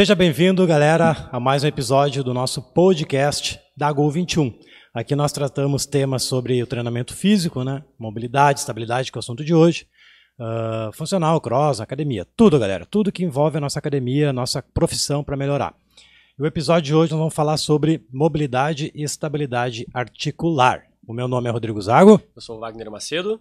[0.00, 4.58] Seja bem-vindo, galera, a mais um episódio do nosso podcast da Gol 21.
[4.94, 7.84] Aqui nós tratamos temas sobre o treinamento físico, né?
[7.98, 9.86] mobilidade, estabilidade, que é o assunto de hoje,
[10.38, 15.22] uh, funcional, cross, academia, tudo, galera, tudo que envolve a nossa academia, a nossa profissão
[15.22, 15.74] para melhorar.
[16.38, 20.82] E o episódio de hoje nós vamos falar sobre mobilidade e estabilidade articular.
[21.06, 22.18] O meu nome é Rodrigo Zago.
[22.34, 23.38] Eu sou o Wagner Macedo.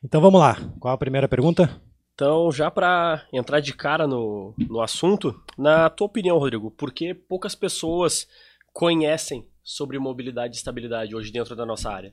[0.00, 0.56] Então vamos lá.
[0.78, 1.87] Qual a primeira pergunta?
[2.18, 7.14] Então, já para entrar de cara no, no assunto, na tua opinião, Rodrigo, por que
[7.14, 8.26] poucas pessoas
[8.72, 12.12] conhecem sobre mobilidade e estabilidade hoje dentro da nossa área?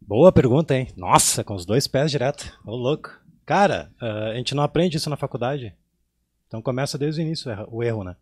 [0.00, 0.88] Boa pergunta, hein?
[0.96, 2.58] Nossa, com os dois pés direto.
[2.64, 3.10] Ô, louco.
[3.44, 5.76] Cara, uh, a gente não aprende isso na faculdade.
[6.48, 8.16] Então começa desde o início o erro, né?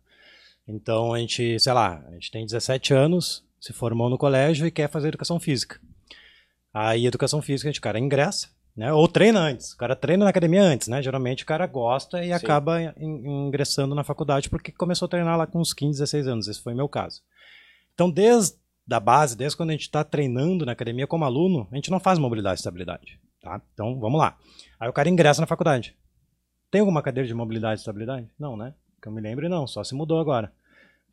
[0.67, 4.71] Então a gente, sei lá, a gente tem 17 anos, se formou no colégio e
[4.71, 5.79] quer fazer educação física.
[6.73, 8.91] Aí educação física, a gente, cara, ingressa, né?
[8.93, 9.73] Ou treina antes.
[9.73, 11.01] O cara treina na academia antes, né?
[11.01, 12.33] Geralmente o cara gosta e Sim.
[12.33, 16.47] acaba in ingressando na faculdade porque começou a treinar lá com uns 15, 16 anos.
[16.47, 17.21] Esse foi o meu caso.
[17.93, 18.55] Então, desde
[18.89, 21.99] a base, desde quando a gente está treinando na academia como aluno, a gente não
[21.99, 23.19] faz mobilidade e estabilidade.
[23.41, 23.61] Tá?
[23.73, 24.37] Então, vamos lá.
[24.79, 25.95] Aí o cara ingressa na faculdade.
[26.69, 28.27] Tem alguma cadeira de mobilidade e estabilidade?
[28.39, 28.73] Não, né?
[29.01, 29.67] Que eu me lembre, não.
[29.67, 30.51] Só se mudou agora.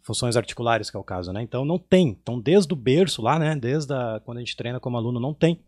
[0.03, 1.43] Funções articulares, que é o caso, né?
[1.43, 2.09] Então, não tem.
[2.09, 3.56] Então, desde o berço lá, né?
[3.56, 5.61] Desde a, quando a gente treina como aluno, não tem.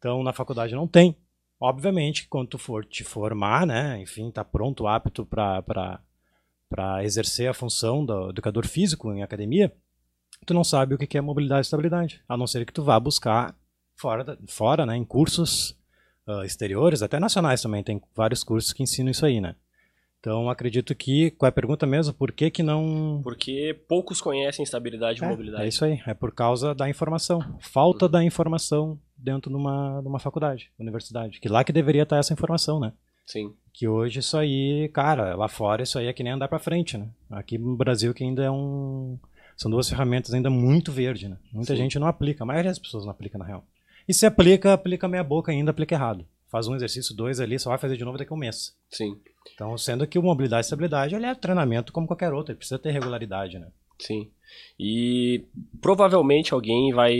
[0.00, 1.14] Então, na faculdade não tem.
[1.60, 6.00] Obviamente, quando tu for te formar, né, enfim, tá pronto, apto para
[7.04, 9.70] exercer a função do educador físico em academia,
[10.46, 12.98] tu não sabe o que é mobilidade e estabilidade, a não ser que tu vá
[12.98, 13.54] buscar
[13.94, 15.78] fora, fora né, em cursos
[16.26, 19.54] uh, exteriores, até nacionais também, tem vários cursos que ensinam isso aí, né.
[20.20, 22.12] Então, acredito que, qual é a pergunta mesmo?
[22.12, 23.20] Por que que não...
[23.24, 25.64] Porque poucos conhecem estabilidade e é, mobilidade.
[25.64, 27.40] É isso aí, é por causa da informação.
[27.58, 31.40] Falta da informação dentro de uma, de uma faculdade, universidade.
[31.40, 32.92] Que lá que deveria estar essa informação, né?
[33.26, 33.54] Sim.
[33.72, 36.98] Que hoje isso aí, cara, lá fora isso aí é que nem andar para frente,
[36.98, 37.08] né?
[37.30, 39.18] Aqui no Brasil que ainda é um...
[39.56, 41.38] São duas ferramentas ainda muito verde, né?
[41.50, 41.82] Muita Sim.
[41.82, 43.64] gente não aplica, a maioria das pessoas não aplica na real.
[44.06, 46.26] E se aplica, aplica meia boca ainda, aplica errado.
[46.50, 48.76] Faz um exercício, dois ali, só vai fazer de novo daqui a um mês.
[48.90, 49.16] Sim.
[49.54, 52.78] Então, sendo que o mobilidade e estabilidade ele é treinamento como qualquer outro, ele precisa
[52.78, 53.68] ter regularidade, né?
[53.98, 54.30] Sim.
[54.78, 55.44] E
[55.80, 57.14] provavelmente alguém vai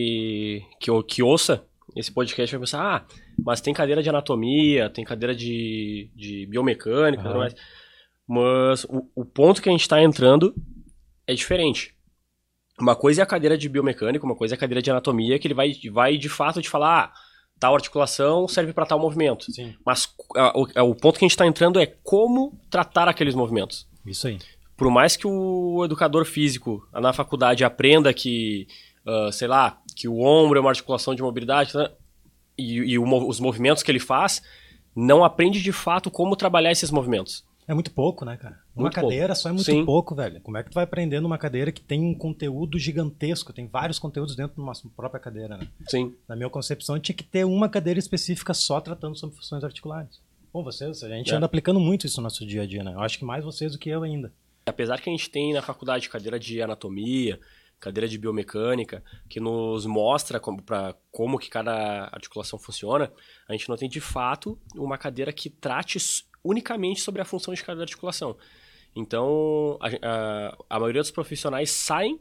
[0.81, 1.65] que, que ouça
[1.95, 3.05] esse podcast vai pensar, ah,
[3.39, 7.39] mas tem cadeira de anatomia, tem cadeira de, de biomecânica, uhum.
[7.39, 7.55] mais.
[8.27, 10.55] mas o, o ponto que a gente está entrando
[11.27, 11.95] é diferente.
[12.81, 15.47] Uma coisa é a cadeira de biomecânica, uma coisa é a cadeira de anatomia, que
[15.47, 17.13] ele vai, vai de fato te falar, ah,
[17.60, 19.53] tal articulação serve para tal movimento.
[19.53, 19.75] Sim.
[19.84, 23.34] Mas a, o, a, o ponto que a gente está entrando é como tratar aqueles
[23.34, 23.87] movimentos.
[24.04, 24.38] Isso aí.
[24.76, 28.66] Por mais que o educador físico na faculdade aprenda que,
[29.06, 31.91] uh, sei lá, que o ombro é uma articulação de mobilidade né?
[32.56, 34.42] e, e o, os movimentos que ele faz,
[34.97, 37.44] não aprende de fato como trabalhar esses movimentos.
[37.71, 38.59] É muito pouco, né, cara?
[38.75, 39.41] Uma muito cadeira pouco.
[39.43, 39.85] só é muito Sim.
[39.85, 40.41] pouco, velho.
[40.41, 43.97] Como é que tu vai aprender numa cadeira que tem um conteúdo gigantesco, tem vários
[43.97, 45.69] conteúdos dentro de uma própria cadeira, né?
[45.87, 46.13] Sim.
[46.27, 50.21] Na minha concepção, tinha que ter uma cadeira específica só tratando sobre funções articulares.
[50.53, 51.37] Bom, vocês, a gente é.
[51.37, 52.93] anda aplicando muito isso no nosso dia a dia, né?
[52.93, 54.33] Eu acho que mais vocês do que eu ainda.
[54.67, 57.39] Apesar que a gente tem na faculdade cadeira de anatomia,
[57.79, 63.13] cadeira de biomecânica, que nos mostra como, pra, como que cada articulação funciona,
[63.49, 65.99] a gente não tem de fato uma cadeira que trate
[66.45, 68.37] unicamente sobre a função de cada articulação.
[68.95, 72.21] Então, a, a, a maioria dos profissionais saem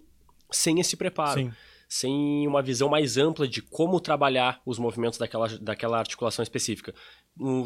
[0.52, 1.40] sem esse preparo.
[1.40, 1.52] Sim.
[1.88, 6.94] Sem uma visão mais ampla de como trabalhar os movimentos daquela, daquela articulação específica.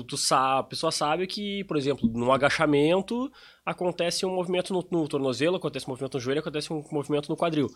[0.08, 3.30] Tu sabe, a pessoa sabe que, por exemplo, no agachamento
[3.66, 7.35] acontece um movimento no, no tornozelo, acontece um movimento no joelho, acontece um movimento no
[7.35, 7.68] quadril.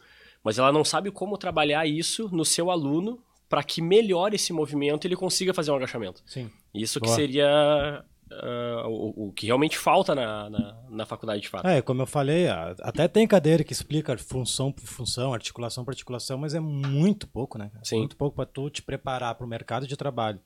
[0.41, 5.03] Mas ela não sabe como trabalhar isso no seu aluno para que melhore esse movimento
[5.03, 6.21] e ele consiga fazer um agachamento.
[6.25, 6.49] Sim.
[6.73, 7.09] Isso Boa.
[7.09, 11.67] que seria uh, o, o, que realmente falta na, na, na, faculdade de fato.
[11.67, 16.37] É, como eu falei, até tem cadeira que explica função por função, articulação por articulação,
[16.37, 17.71] mas é muito pouco, né?
[17.83, 17.99] Sim.
[17.99, 20.39] Muito pouco para tu te preparar para o mercado de trabalho.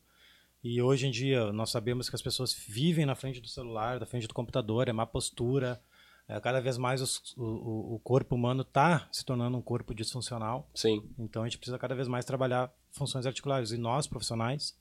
[0.63, 4.05] E hoje em dia nós sabemos que as pessoas vivem na frente do celular, na
[4.05, 5.81] frente do computador, é má postura.
[6.27, 10.69] É, cada vez mais os, o, o corpo humano está se tornando um corpo disfuncional.
[10.73, 11.03] Sim.
[11.17, 13.71] Então a gente precisa cada vez mais trabalhar funções articulares.
[13.71, 14.77] E nós, profissionais,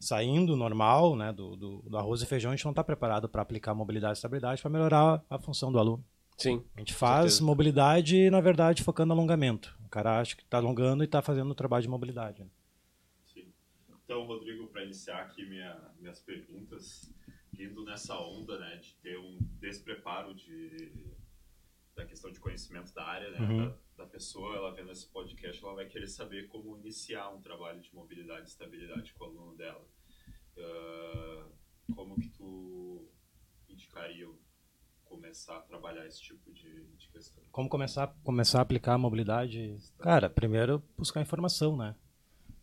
[0.00, 3.42] saindo normal, né, do, do, do arroz e feijão, a gente não está preparado para
[3.42, 6.04] aplicar mobilidade e estabilidade para melhorar a função do aluno.
[6.36, 6.64] Sim.
[6.76, 7.44] A gente faz certeza.
[7.44, 9.76] mobilidade, na verdade, focando no alongamento.
[9.84, 12.46] O cara acha que está alongando e está fazendo o trabalho de mobilidade.
[13.26, 13.52] Sim.
[14.04, 17.12] Então, Rodrigo, para iniciar aqui minha, minhas perguntas,
[17.58, 21.12] indo nessa onda né, de ter um despreparo de,
[21.96, 23.66] da questão de conhecimento da área, né, uhum.
[23.66, 27.80] da, da, pessoa, ela vendo esse podcast, ela vai querer saber como iniciar um trabalho
[27.80, 29.84] de mobilidade e estabilidade com o aluno dela.
[30.56, 33.08] Uh, como que tu
[33.68, 34.28] indicaria
[35.04, 37.42] começar a trabalhar esse tipo de, de questão?
[37.50, 39.76] Como começar, começar a aplicar a mobilidade?
[39.98, 41.94] Cara, primeiro buscar informação, né?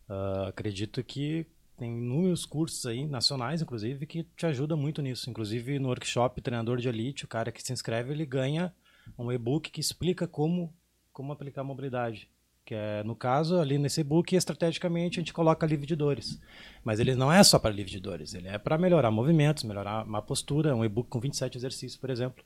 [0.08, 1.46] Uh, acredito que
[1.76, 5.28] tem inúmeros cursos aí, nacionais inclusive, que te ajudam muito nisso.
[5.28, 8.74] Inclusive no workshop Treinador de Elite, o cara que se inscreve, ele ganha
[9.18, 10.74] um e-book que explica como,
[11.16, 12.28] como aplicar mobilidade.
[12.62, 16.38] Que é, no caso, ali nesse e-book, estrategicamente, a gente coloca livre de dores.
[16.84, 20.04] Mas ele não é só para livre de dores, ele é para melhorar movimentos, melhorar
[20.04, 22.44] uma postura, um e-book com 27 exercícios, por exemplo.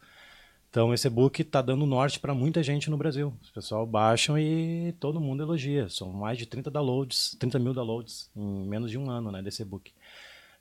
[0.69, 3.35] Então, esse e-book está dando norte para muita gente no Brasil.
[3.43, 5.89] Os pessoal baixam e todo mundo elogia.
[5.89, 9.63] São mais de 30 downloads, 30 mil downloads em menos de um ano né, desse
[9.63, 9.93] e-book.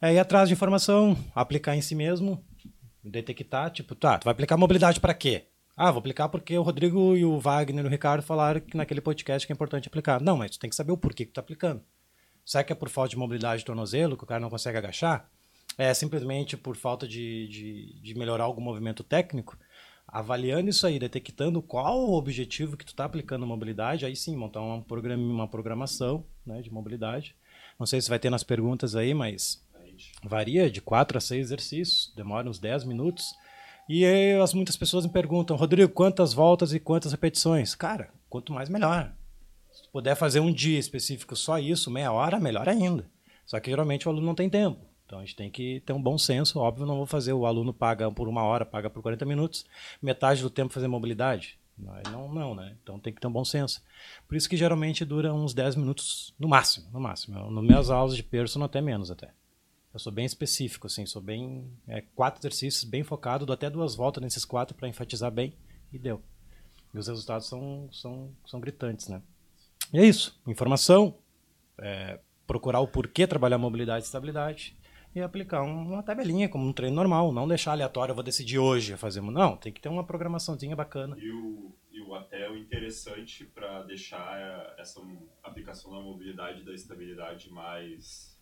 [0.01, 2.43] É ir atrás de informação, aplicar em si mesmo,
[3.03, 5.48] detectar, tipo, tá, tu vai aplicar mobilidade para quê?
[5.81, 8.99] Ah, vou aplicar porque o Rodrigo e o Wagner e o Ricardo falaram que naquele
[8.99, 10.19] podcast que é importante aplicar.
[10.19, 11.81] Não, mas tu tem que saber o porquê que tu tá aplicando.
[12.45, 15.31] Será que é por falta de mobilidade de tornozelo, que o cara não consegue agachar?
[15.77, 19.57] É simplesmente por falta de, de, de melhorar algum movimento técnico?
[20.05, 24.61] Avaliando isso aí, detectando qual o objetivo que tu está aplicando mobilidade, aí sim, montar
[24.61, 27.37] um programa, uma programação né, de mobilidade.
[27.79, 29.65] Não sei se vai ter nas perguntas aí, mas
[30.25, 33.33] varia de 4 a 6 exercícios, demora uns 10 minutos.
[33.89, 37.73] E aí, as, muitas pessoas me perguntam, Rodrigo, quantas voltas e quantas repetições?
[37.73, 39.11] Cara, quanto mais melhor.
[39.71, 43.09] Se tu puder fazer um dia específico só isso, meia hora, melhor ainda.
[43.47, 44.79] Só que geralmente o aluno não tem tempo.
[45.07, 46.59] Então a gente tem que ter um bom senso.
[46.59, 49.65] Óbvio, não vou fazer o aluno paga por uma hora, paga por 40 minutos,
[49.99, 51.57] metade do tempo fazer mobilidade.
[52.11, 52.75] Não, não, né?
[52.83, 53.81] Então tem que ter um bom senso.
[54.27, 57.49] Por isso que geralmente dura uns 10 minutos no máximo, no máximo.
[57.49, 59.29] No minhas aulas de personal até menos até.
[59.91, 61.67] Eu sou bem específico, assim, sou bem.
[61.87, 65.53] É, quatro exercícios, bem focado, dou até duas voltas nesses quatro para enfatizar bem
[65.91, 66.21] e deu.
[66.93, 69.21] E os resultados são, são, são gritantes, né?
[69.91, 70.39] E é isso.
[70.45, 71.17] Informação,
[71.79, 74.77] é, procurar o porquê trabalhar mobilidade e estabilidade
[75.15, 77.31] e aplicar uma tabelinha como um treino normal.
[77.31, 79.21] Não deixar aleatório, eu vou decidir hoje fazer.
[79.21, 81.17] Não, tem que ter uma programaçãozinha bacana.
[81.17, 85.01] E o, e o até o interessante para deixar essa
[85.43, 88.38] aplicação da mobilidade e da estabilidade mais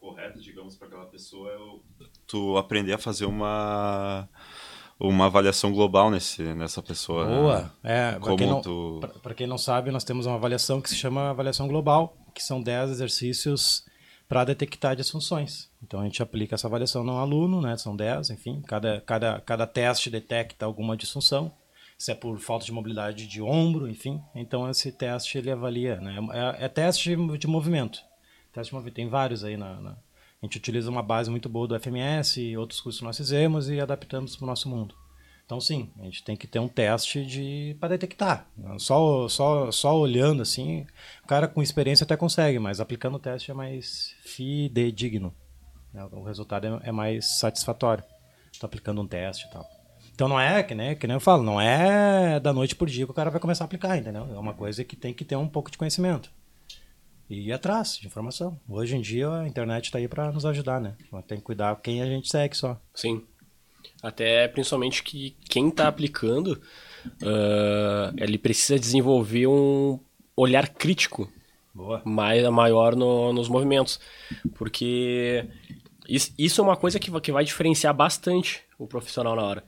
[0.00, 1.82] corretas, digamos, para aquela pessoa, eu...
[2.26, 4.28] tu aprender a fazer uma
[4.98, 7.26] uma avaliação global nesse, nessa pessoa.
[7.26, 7.36] Né?
[7.36, 7.72] Boa.
[7.84, 9.00] É, para quem, não, tu...
[9.36, 12.92] quem não sabe, nós temos uma avaliação que se chama avaliação global, que são 10
[12.92, 13.84] exercícios
[14.28, 15.68] para detectar disfunções.
[15.82, 17.76] Então a gente aplica essa avaliação no aluno, né?
[17.76, 21.52] São 10, enfim, cada, cada, cada teste detecta alguma disfunção.
[21.98, 24.20] Se é por falta de mobilidade de ombro, enfim.
[24.34, 26.16] Então esse teste ele avalia, né?
[26.58, 28.00] É, é teste de movimento.
[28.56, 28.90] Teste.
[28.90, 32.56] Tem vários aí na, na, A gente utiliza uma base muito boa do FMS e
[32.56, 34.94] outros cursos nós fizemos e adaptamos para o nosso mundo.
[35.44, 38.48] Então, sim, a gente tem que ter um teste de para detectar.
[38.78, 40.84] Só, só, só olhando assim,
[41.22, 45.32] o cara com experiência até consegue, mas aplicando o teste é mais fidedigno.
[45.92, 46.04] Né?
[46.10, 48.02] O resultado é, é mais satisfatório.
[48.50, 49.64] Estou aplicando um teste e tal.
[50.12, 53.04] Então não é, que nem, que nem eu falo, não é da noite por dia
[53.04, 54.26] que o cara vai começar a aplicar, entendeu?
[54.34, 56.30] É uma coisa que tem que ter um pouco de conhecimento
[57.28, 58.58] e ir atrás de informação.
[58.68, 60.94] Hoje em dia a internet está aí para nos ajudar, né?
[61.26, 62.80] Tem que cuidar quem a gente segue só.
[62.94, 63.22] Sim.
[64.02, 66.60] Até principalmente que quem está aplicando,
[67.22, 69.98] uh, ele precisa desenvolver um
[70.36, 71.30] olhar crítico
[71.74, 72.02] Boa.
[72.04, 73.98] mais maior no, nos movimentos.
[74.54, 75.48] Porque
[76.08, 79.64] isso, isso é uma coisa que, que vai diferenciar bastante o profissional na hora.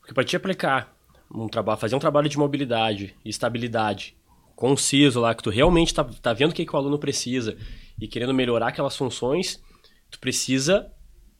[0.00, 0.94] Porque para te aplicar
[1.30, 4.16] um trabalho, fazer um trabalho de mobilidade e estabilidade
[4.54, 7.56] conciso lá, que tu realmente tá, tá vendo o que, que o aluno precisa
[8.00, 9.62] e querendo melhorar aquelas funções,
[10.10, 10.90] tu precisa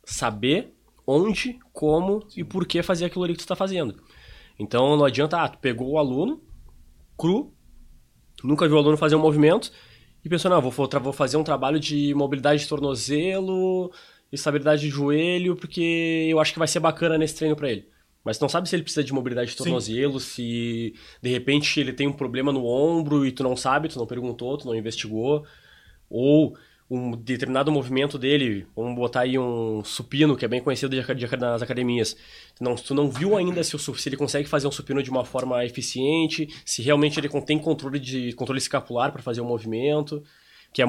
[0.05, 0.75] saber
[1.07, 4.03] onde, como e por que fazer aquilo ali que tu está fazendo.
[4.59, 6.41] Então não adianta, ah, tu pegou o aluno
[7.17, 7.53] cru,
[8.43, 9.73] nunca viu o aluno fazer um movimento
[10.25, 13.93] e pensou, não, vou, vou fazer um trabalho de mobilidade de tornozelo,
[14.33, 17.89] estabilidade de joelho, porque eu acho que vai ser bacana nesse treino para ele.
[18.25, 20.27] Mas não sabe se ele precisa de mobilidade de tornozelo, Sim.
[20.27, 24.07] se de repente ele tem um problema no ombro e tu não sabe, tu não
[24.07, 25.45] perguntou, tu não investigou.
[26.09, 26.57] Ou
[26.91, 31.37] um determinado movimento dele, vamos botar aí um supino, que é bem conhecido de, de,
[31.37, 32.17] nas academias.
[32.61, 35.25] Não, tu não viu ainda se, o, se, ele consegue fazer um supino de uma
[35.25, 40.23] forma eficiente, se realmente ele tem controle de controle escapular para fazer o movimento,
[40.73, 40.87] que é,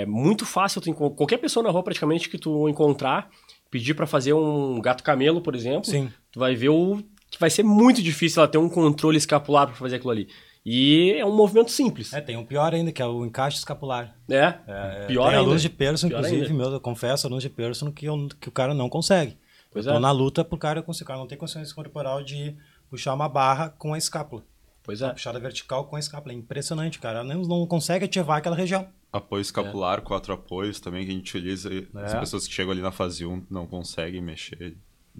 [0.00, 3.30] é muito fácil, tu, qualquer pessoa na rua praticamente que tu encontrar,
[3.70, 6.10] pedir para fazer um gato camelo, por exemplo, Sim.
[6.32, 9.76] tu vai ver o que vai ser muito difícil ela ter um controle escapular para
[9.76, 10.28] fazer aquilo ali.
[10.64, 12.12] E é um movimento simples.
[12.12, 14.14] É, tem um pior ainda, que é o encaixe escapular.
[14.28, 15.38] É, é pior tem ainda.
[15.38, 18.74] alunos de perso, inclusive, meu, eu confesso, alunos de perso que, eu, que o cara
[18.74, 19.36] não consegue.
[19.70, 19.98] Pois eu é.
[19.98, 21.04] na luta pro cara conseguir.
[21.04, 22.56] O cara não tem consciência corporal de
[22.90, 24.42] puxar uma barra com a escápula.
[24.82, 25.10] Pois é.
[25.10, 26.34] Puxada vertical com a escápula.
[26.34, 27.22] É impressionante, cara.
[27.22, 28.88] Não, não consegue ativar aquela região.
[29.12, 30.00] Apoio escapular, é.
[30.02, 31.70] quatro apoios também que a gente utiliza.
[31.72, 32.04] É.
[32.04, 34.76] As pessoas que chegam ali na fase 1 não conseguem mexer.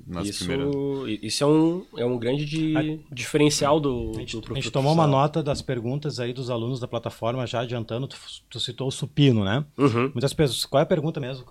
[0.06, 0.74] nas isso, primeiras.
[1.22, 4.70] isso é um, é um grande de, A- diferencial do, A gente, do a gente
[4.70, 8.16] tomou uma nota das perguntas aí dos alunos da plataforma, já adiantando, tu,
[8.48, 9.64] tu citou o supino, né?
[9.76, 10.10] Uhum.
[10.14, 10.64] Muitas pessoas.
[10.66, 11.44] Qual é a pergunta mesmo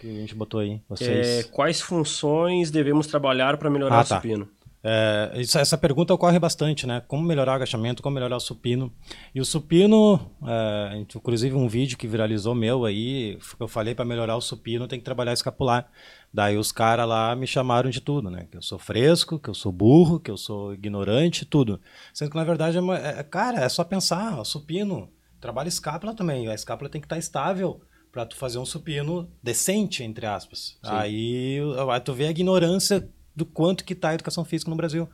[0.00, 0.72] que, a gente botou aí?
[0.72, 1.46] É, Vocês.
[1.52, 4.16] quais funções devemos trabalhar para melhorar Ah, o tá.
[4.16, 4.48] supino?
[4.84, 7.02] É, essa pergunta ocorre bastante, né?
[7.06, 8.92] Como melhorar o agachamento, como melhorar o supino.
[9.32, 14.36] E o supino, é, inclusive um vídeo que viralizou meu aí, eu falei para melhorar
[14.36, 15.88] o supino tem que trabalhar escapular.
[16.34, 18.46] Daí os caras lá me chamaram de tudo, né?
[18.50, 21.80] Que eu sou fresco, que eu sou burro, que eu sou ignorante, tudo.
[22.12, 25.08] Sendo que na verdade, é, uma- é- cara, é só pensar, o supino,
[25.40, 26.48] trabalha escápula também.
[26.48, 30.76] A escápula tem que estar estável para tu fazer um supino decente, entre aspas.
[30.82, 35.08] Aí, aí tu vê a ignorância do quanto que tá a educação física no Brasil.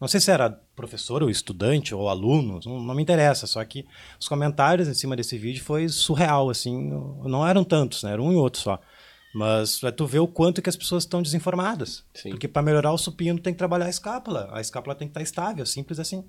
[0.00, 3.46] Não sei se era professor ou estudante ou aluno, não, não me interessa.
[3.46, 3.86] Só que
[4.18, 6.90] os comentários em cima desse vídeo foi surreal, assim.
[7.24, 8.12] Não eram tantos, né?
[8.12, 8.80] Era um e outro só.
[9.34, 12.04] Mas é tu vê o quanto que as pessoas estão desinformadas.
[12.14, 12.30] Sim.
[12.30, 14.48] Porque para melhorar o supino tem que trabalhar a escápula.
[14.52, 16.24] A escápula tem que estar estável, simples assim.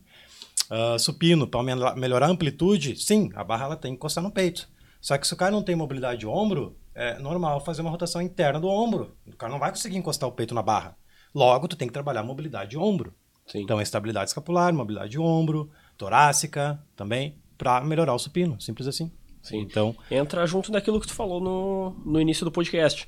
[0.70, 1.64] Ah, supino, para
[1.96, 4.70] melhorar a amplitude, sim, a barra ela tem que encostar no peito.
[5.02, 8.22] Só que se o cara não tem mobilidade de ombro, é normal fazer uma rotação
[8.22, 9.16] interna do ombro.
[9.28, 10.96] O cara não vai conseguir encostar o peito na barra.
[11.34, 13.14] Logo, tu tem que trabalhar mobilidade de ombro.
[13.48, 13.62] Sim.
[13.62, 19.12] Então, a estabilidade escapular, mobilidade de ombro, torácica também, para melhorar o supino, simples assim.
[19.42, 19.60] Sim.
[19.60, 23.08] Então, Entra junto daquilo que tu falou no, no início do podcast.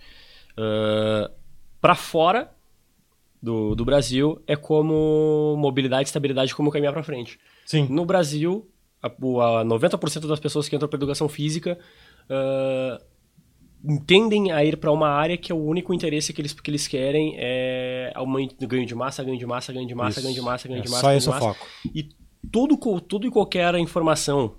[1.80, 2.51] para fora
[3.42, 7.39] do, do Brasil é como mobilidade e estabilidade como caminhar para frente.
[7.65, 7.88] sim.
[7.89, 8.68] No Brasil,
[9.01, 11.77] a, a 90% das pessoas que entram para educação física
[12.30, 13.01] ah,
[14.06, 16.88] tendem a ir para uma área que é o único interesse que eles, que eles
[16.88, 20.22] querem é aumento, ganho de massa, ganho de massa, ganho de massa, Isso.
[20.24, 21.02] ganho de massa, ganho É de massa.
[21.02, 21.48] só ganho esse de o massa.
[21.54, 21.68] foco.
[21.94, 22.10] E
[22.52, 24.56] tudo, tudo e qualquer informação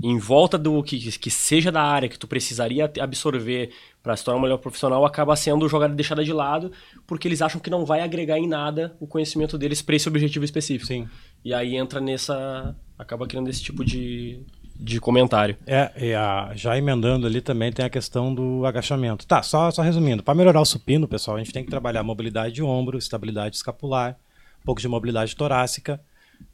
[0.00, 3.70] em volta do que, que seja da área que tu precisaria absorver
[4.00, 6.70] para se tornar um melhor profissional acaba sendo jogada deixada de lado
[7.04, 10.44] porque eles acham que não vai agregar em nada o conhecimento deles para esse objetivo
[10.44, 10.86] específico.
[10.86, 11.08] Sim.
[11.44, 12.76] E aí entra nessa.
[12.96, 14.40] acaba criando esse tipo de,
[14.78, 15.56] de comentário.
[15.66, 19.26] É, e a- já emendando ali também tem a questão do agachamento.
[19.26, 20.22] Tá, só, só resumindo.
[20.22, 24.16] Para melhorar o supino, pessoal, a gente tem que trabalhar mobilidade de ombro, estabilidade escapular,
[24.62, 26.00] um pouco de mobilidade torácica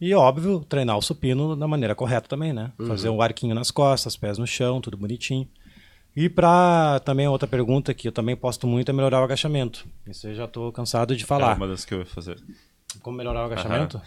[0.01, 2.73] e, óbvio, treinar o supino da maneira correta também, né?
[2.87, 5.47] Fazer um arquinho nas costas, pés no chão, tudo bonitinho.
[6.17, 9.85] E para também outra pergunta que eu também posto muito é melhorar o agachamento.
[10.07, 11.57] Isso eu já estou cansado de É falar.
[11.57, 12.41] uma das que eu ia fazer.
[13.03, 14.01] Como melhorar o agachamento?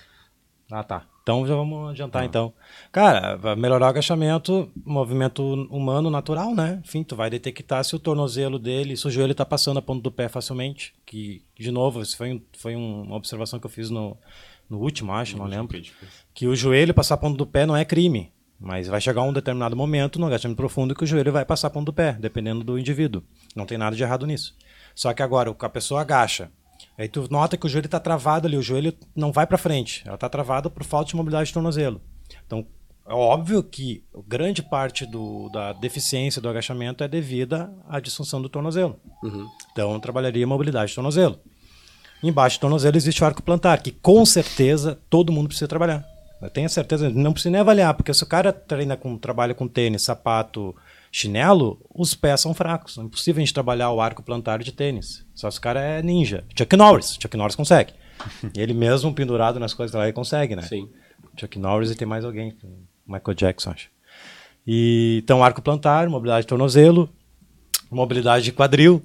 [0.72, 1.06] Ah, tá.
[1.24, 2.54] Então já vamos adiantar então.
[2.92, 6.82] Cara, melhorar o agachamento, movimento humano natural, né?
[6.86, 10.02] Enfim, tu vai detectar se o tornozelo dele, se o joelho tá passando a ponta
[10.02, 10.94] do pé facilmente.
[11.06, 14.18] Que, de novo, isso foi, foi um- uma observação que eu fiz no,
[14.70, 15.78] no último, acho, não lembro.
[16.34, 18.32] Que o joelho passar a ponta do pé não é crime.
[18.60, 21.72] Mas vai chegar um determinado momento no agachamento profundo que o joelho vai passar a
[21.72, 23.22] ponta do pé, dependendo do indivíduo.
[23.56, 24.56] Não tem nada de errado nisso.
[24.96, 26.50] Só que agora, a pessoa agacha.
[26.98, 30.02] Aí tu nota que o joelho está travado ali, o joelho não vai para frente.
[30.06, 32.02] Ela está travada por falta de mobilidade de tornozelo.
[32.46, 32.66] Então,
[33.08, 38.50] é óbvio que grande parte do, da deficiência do agachamento é devida à disfunção do
[38.50, 39.00] tornozelo.
[39.72, 41.40] Então, eu trabalharia mobilidade de tornozelo.
[42.24, 46.04] Embaixo do tornozelo existe o arco plantar, que com certeza todo mundo precisa trabalhar.
[46.42, 49.68] Eu tenho certeza, não precisa nem avaliar, porque se o cara treina com, trabalha com
[49.68, 50.76] tênis, sapato,
[51.18, 52.98] chinelo, os pés são fracos.
[52.98, 55.26] É impossível a gente trabalhar o arco plantar de tênis.
[55.34, 56.44] Só se o cara é ninja.
[56.56, 57.94] Chuck Norris, Chuck Norris consegue.
[58.56, 60.62] ele mesmo pendurado nas coisas lá, ele consegue, né?
[60.62, 60.88] Sim.
[61.36, 62.56] Chuck Norris e tem mais alguém,
[63.06, 63.90] Michael Jackson, acho.
[64.66, 67.10] E, então, arco plantar, mobilidade de tornozelo,
[67.90, 69.02] mobilidade de quadril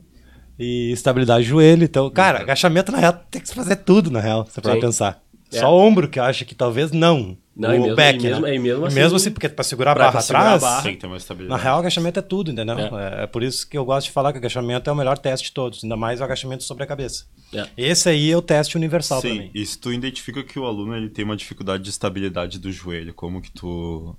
[0.59, 1.85] e estabilidade de joelho.
[1.85, 4.81] Então, cara, agachamento na real tem que se fazer tudo, na real, você pode Sim.
[4.81, 5.23] pensar.
[5.53, 5.61] É.
[5.61, 7.39] Só ombro que eu acho que talvez não.
[7.55, 8.55] Não, o e mesmo- back, e mesmo- né?
[8.55, 10.83] e mesmo assim- mesmo assim, porque para segurar a barra pra segurar a atrás, barra.
[10.83, 11.63] Tem que ter uma na estabilidade.
[11.63, 12.79] real, agachamento é tudo, entendeu?
[12.79, 13.21] É.
[13.21, 13.25] É.
[13.25, 15.53] é por isso que eu gosto de falar que agachamento é o melhor teste de
[15.53, 17.27] todos, ainda mais o agachamento sobre a cabeça.
[17.53, 17.69] É.
[17.77, 19.51] Esse aí é o teste universal Sim, também.
[19.55, 23.13] e se tu identifica que o aluno ele tem uma dificuldade de estabilidade do joelho,
[23.13, 24.17] como que tu...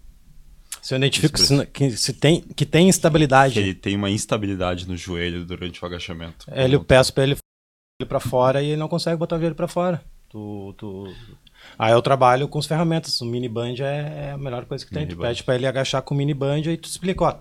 [0.81, 1.39] Se eu identifico
[1.71, 5.85] que, se tem, que tem instabilidade, Que ele tem uma instabilidade no joelho durante o
[5.87, 6.45] agachamento.
[6.51, 7.37] Ele, eu peço pra ele
[8.01, 10.03] ele para fora e ele não consegue botar o joelho para fora.
[10.29, 11.13] Tu, tu...
[11.77, 13.19] Aí eu trabalho com as ferramentas.
[13.21, 15.07] O mini band é, é a melhor coisa que tem.
[15.07, 17.35] Tu pede para ele agachar com o mini band e tu explica, ó.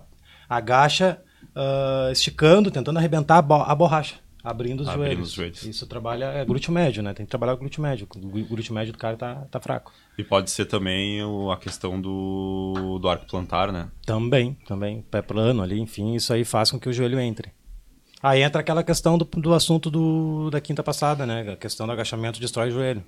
[0.49, 1.21] Agacha
[1.55, 4.15] ah, esticando, tentando arrebentar a, bo- a borracha.
[4.43, 5.27] Abrindo os Abrindo joelhos.
[5.29, 5.63] os joelhos.
[5.63, 7.13] Isso trabalha é glúteo médio, né?
[7.13, 8.05] Tem que trabalhar o glúteo médio.
[8.13, 9.93] O glú- glúteo médio do cara tá, tá fraco.
[10.17, 13.87] E pode ser também o- a questão do, do arco plantar, né?
[14.05, 15.01] Também, também.
[15.09, 17.51] Pé plano ali, enfim, isso aí faz com que o joelho entre.
[18.21, 21.53] Aí entra aquela questão do, do assunto do, da quinta passada, né?
[21.53, 23.03] A questão do agachamento destrói o joelho.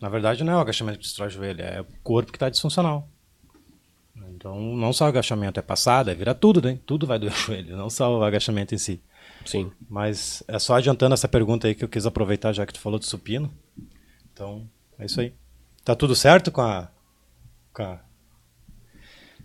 [0.00, 2.48] Na verdade, não é o agachamento que destrói o joelho, é o corpo que está
[2.48, 3.08] disfuncional.
[4.34, 6.78] Então, não só o agachamento é passada, é vira tudo, né?
[6.84, 9.00] Tudo vai doer o joelho, não só o agachamento em si.
[9.44, 9.70] Sim.
[9.88, 12.98] Mas é só adiantando essa pergunta aí que eu quis aproveitar já que tu falou
[12.98, 13.50] do supino.
[14.32, 15.32] Então, é isso aí.
[15.84, 16.88] Tá tudo certo com a.
[17.72, 18.00] Com a...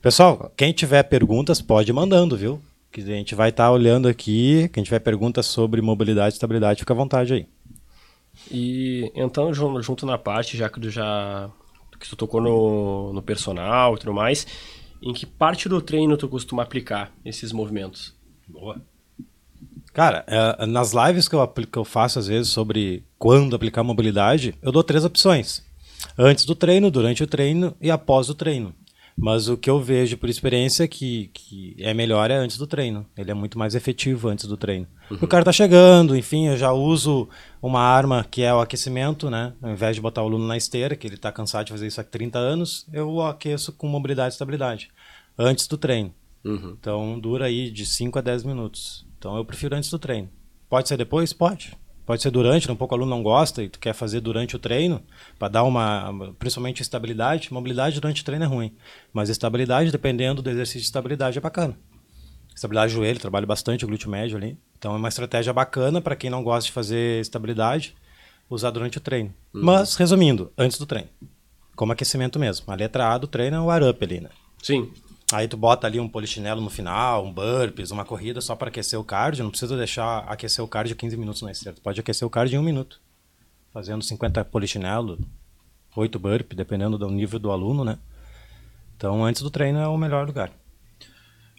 [0.02, 2.62] Pessoal, quem tiver perguntas pode ir mandando, viu?
[2.92, 4.70] Que a gente vai estar tá olhando aqui.
[4.74, 7.48] Quem tiver perguntas sobre mobilidade e estabilidade, fica à vontade aí.
[8.50, 11.50] E então, junto na parte, já que tu já
[12.00, 14.48] que tu tocou no, no personal e tudo mais,
[15.02, 18.16] em que parte do treino tu costuma aplicar esses movimentos?
[18.48, 18.82] Boa.
[19.94, 24.56] Cara, é, nas lives que eu, que eu faço às vezes sobre quando aplicar mobilidade,
[24.62, 25.64] eu dou três opções:
[26.18, 28.74] antes do treino, durante o treino e após o treino.
[29.18, 32.66] Mas o que eu vejo por experiência é que, que é melhor é antes do
[32.66, 33.06] treino.
[33.18, 34.88] Ele é muito mais efetivo antes do treino.
[35.10, 35.18] Uhum.
[35.22, 37.28] O cara tá chegando, enfim, eu já uso
[37.62, 39.54] uma arma que é o aquecimento, né?
[39.62, 42.02] Ao invés de botar o aluno na esteira, que ele tá cansado de fazer isso
[42.02, 44.90] há 30 anos, eu aqueço com mobilidade e estabilidade.
[45.38, 46.14] Antes do treino.
[46.44, 46.76] Uhum.
[46.80, 49.06] Então dura aí de 5 a 10 minutos.
[49.18, 50.30] Então eu prefiro antes do treino.
[50.70, 51.34] Pode ser depois?
[51.34, 51.78] Pode.
[52.06, 54.60] Pode ser durante, um pouco o aluno não gosta e tu quer fazer durante o
[54.60, 55.02] treino,
[55.38, 57.54] para dar uma, principalmente estabilidade.
[57.54, 58.74] Mobilidade durante o treino é ruim,
[59.14, 61.78] mas estabilidade, dependendo do exercício de estabilidade, é bacana.
[62.54, 64.58] Estabilidade do joelho, trabalho bastante o glúteo médio ali.
[64.78, 67.96] Então é uma estratégia bacana para quem não gosta de fazer estabilidade,
[68.50, 69.34] usar durante o treino.
[69.54, 69.62] Uhum.
[69.64, 71.10] Mas, resumindo, antes do treino.
[71.76, 72.72] Como aquecimento mesmo.
[72.72, 74.30] A letra A do treino é o ar up ali, né?
[74.62, 74.92] Sim.
[75.32, 79.00] Aí tu bota ali um polichinelo no final, um burpees, uma corrida só para aquecer
[79.00, 79.44] o cardio.
[79.44, 81.76] Não precisa deixar aquecer o cardio 15 minutos na esteira.
[81.76, 83.00] Tu pode aquecer o cardio em um minuto.
[83.74, 85.18] Fazendo 50 polichinelo,
[85.96, 87.98] 8 burpees, dependendo do nível do aluno, né?
[88.98, 90.52] Então, antes do treino é o melhor lugar.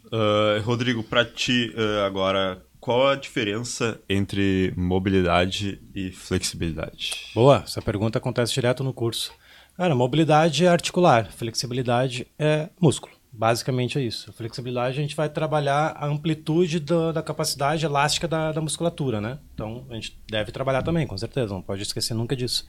[0.07, 7.31] Uh, Rodrigo, para ti uh, agora, qual a diferença entre mobilidade e flexibilidade?
[7.35, 9.33] Boa, essa pergunta acontece direto no curso.
[9.77, 13.22] Cara, mobilidade é articular, flexibilidade é músculo.
[13.35, 14.29] Basicamente é isso.
[14.29, 19.23] A flexibilidade a gente vai trabalhar a amplitude do, da capacidade elástica da, da, musculatura,
[19.23, 19.39] né?
[19.55, 22.67] Então a gente deve trabalhar também, com certeza, não pode esquecer nunca disso.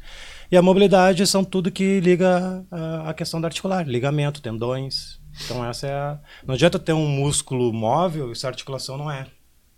[0.50, 5.20] E a mobilidade são tudo que liga a, a questão da articular, ligamento, tendões.
[5.44, 6.20] Então essa é a.
[6.46, 9.28] Não adianta ter um músculo móvel se a articulação não é.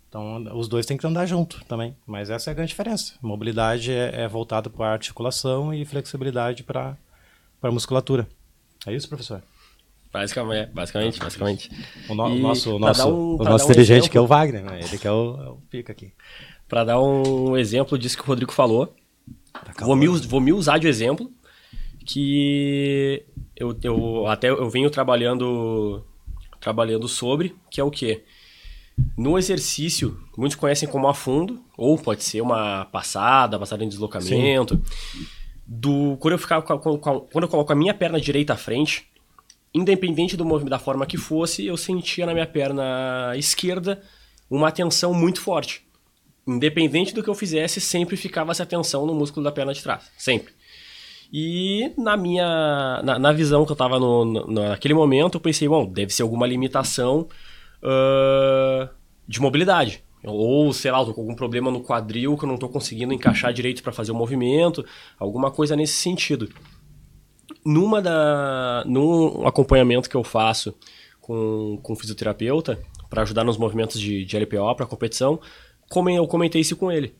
[0.07, 1.95] Então os dois têm que andar junto também.
[2.05, 3.15] Mas essa é a grande diferença.
[3.23, 6.95] Mobilidade é, é voltada para a articulação e flexibilidade para
[7.63, 8.27] a musculatura.
[8.85, 9.41] É isso, professor?
[10.15, 11.69] Basicamente, basicamente, basicamente.
[12.07, 14.79] O, no, nosso, nosso, um, o nosso dirigente um que é o Wagner, né?
[14.81, 16.13] ele que é o, é o pica aqui.
[16.69, 18.95] Para dar um exemplo disso que o Rodrigo falou,
[19.51, 21.29] tá vou, me, vou me usar de exemplo,
[22.05, 23.25] que
[23.57, 26.01] eu, eu até eu venho trabalhando
[26.61, 28.23] trabalhando sobre, que é o quê?
[29.17, 34.81] No exercício, muitos conhecem como afundo, ou pode ser uma passada, passada em deslocamento.
[34.81, 35.25] Sim.
[35.67, 39.05] Do, quando, eu ficava, quando eu coloco a minha perna direita à frente,
[39.75, 44.01] independente do movimento da forma que fosse, eu sentia na minha perna esquerda
[44.49, 45.85] uma tensão muito forte.
[46.47, 50.09] Independente do que eu fizesse, sempre ficava essa tensão no músculo da perna de trás.
[50.17, 50.53] Sempre.
[51.33, 53.01] E na minha.
[53.03, 56.21] Na, na visão que eu estava no, no, naquele momento, eu pensei, bom, deve ser
[56.21, 57.27] alguma limitação
[57.83, 58.87] uh,
[59.27, 60.03] de mobilidade.
[60.23, 63.13] Ou, sei lá, eu tô com algum problema no quadril que eu não estou conseguindo
[63.13, 64.85] encaixar direito para fazer o movimento,
[65.19, 66.49] alguma coisa nesse sentido
[67.65, 70.75] numa da num acompanhamento que eu faço
[71.19, 75.39] com, com fisioterapeuta para ajudar nos movimentos de, de LPO para competição,
[75.89, 77.15] como eu comentei isso com ele.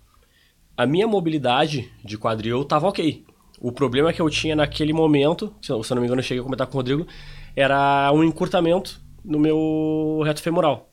[0.77, 3.25] A minha mobilidade de quadril estava ok.
[3.59, 6.43] O problema que eu tinha naquele momento, se eu não me engano, eu cheguei a
[6.43, 7.07] comentar com o Rodrigo,
[7.55, 10.89] era um encurtamento no meu reto femoral,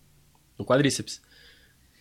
[0.59, 1.21] no quadríceps.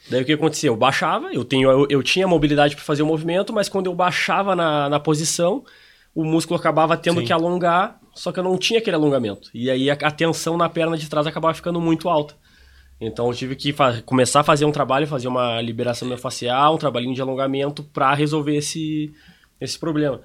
[0.10, 0.70] Daí o que acontecia?
[0.70, 3.96] Eu baixava, eu, tenho, eu, eu tinha mobilidade para fazer o movimento, mas quando eu
[3.96, 5.64] baixava na, na posição,
[6.14, 7.26] o músculo acabava tendo Sim.
[7.26, 9.50] que alongar, só que eu não tinha aquele alongamento.
[9.54, 12.36] E aí a, a tensão na perna de trás acabava ficando muito alta.
[13.00, 13.74] Então eu tive que
[14.06, 18.56] começar a fazer um trabalho, fazer uma liberação miofascial, um trabalhinho de alongamento para resolver
[18.56, 19.12] esse,
[19.60, 20.22] esse problema.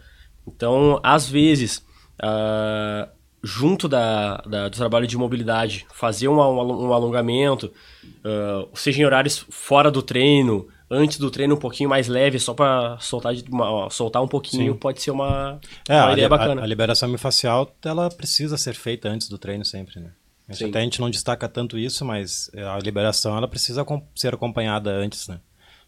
[0.46, 1.78] Então, às vezes,
[2.22, 3.08] uh,
[3.42, 7.72] junto da, da, do trabalho de mobilidade, fazer um, um, um alongamento,
[8.04, 12.54] uh, seja em horários fora do treino, antes do treino um pouquinho mais leve, só
[12.54, 14.78] para soltar, uma, soltar um pouquinho, Sim.
[14.78, 16.60] pode ser uma, é, uma ideia a, bacana.
[16.60, 20.10] A, a liberação miofascial, ela precisa ser feita antes do treino sempre, né?
[20.48, 25.26] Até a gente não destaca tanto isso, mas a liberação ela precisa ser acompanhada antes,
[25.26, 25.40] né?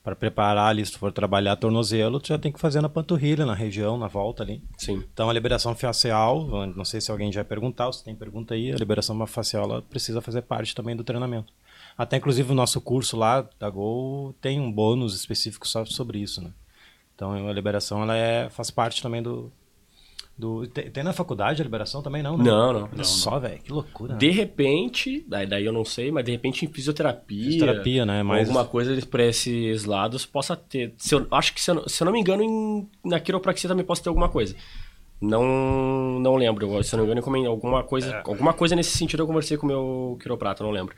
[0.02, 3.46] Para preparar ali, se tu for trabalhar tornozelo, tu já tem que fazer na panturrilha,
[3.46, 4.62] na região, na volta ali.
[4.76, 5.04] Sim.
[5.12, 8.72] Então a liberação facial, não sei se alguém já vai perguntar, se tem pergunta aí,
[8.72, 11.52] a liberação facial ela precisa fazer parte também do treinamento.
[11.98, 16.40] Até inclusive o nosso curso lá da Gol tem um bônus específico só sobre isso,
[16.40, 16.50] né?
[17.14, 19.50] Então a liberação ela é, faz parte também do,
[20.38, 22.44] Do, tem, tem na faculdade a liberação também, não, né?
[22.44, 22.88] Não, não.
[22.92, 24.12] Olha só, velho, que loucura.
[24.12, 24.18] né?
[24.20, 28.18] De repente, daí, daí eu não sei, mas de repente em fisioterapia, Fisioterapia, né?
[28.20, 30.94] ou Mais- alguma coisa pra esses lados possa ter.
[30.96, 33.68] Se eu, acho que, se eu, não- se eu não me engano, em, na quiropraxia
[33.68, 34.54] também possa ter alguma coisa.
[35.20, 36.82] Não, não lembro.
[36.84, 38.22] Se eu não me engano, eu comen- alguma coisa, É.
[38.24, 40.94] alguma coisa nesse sentido eu conversei com o meu quiroprata, não lembro.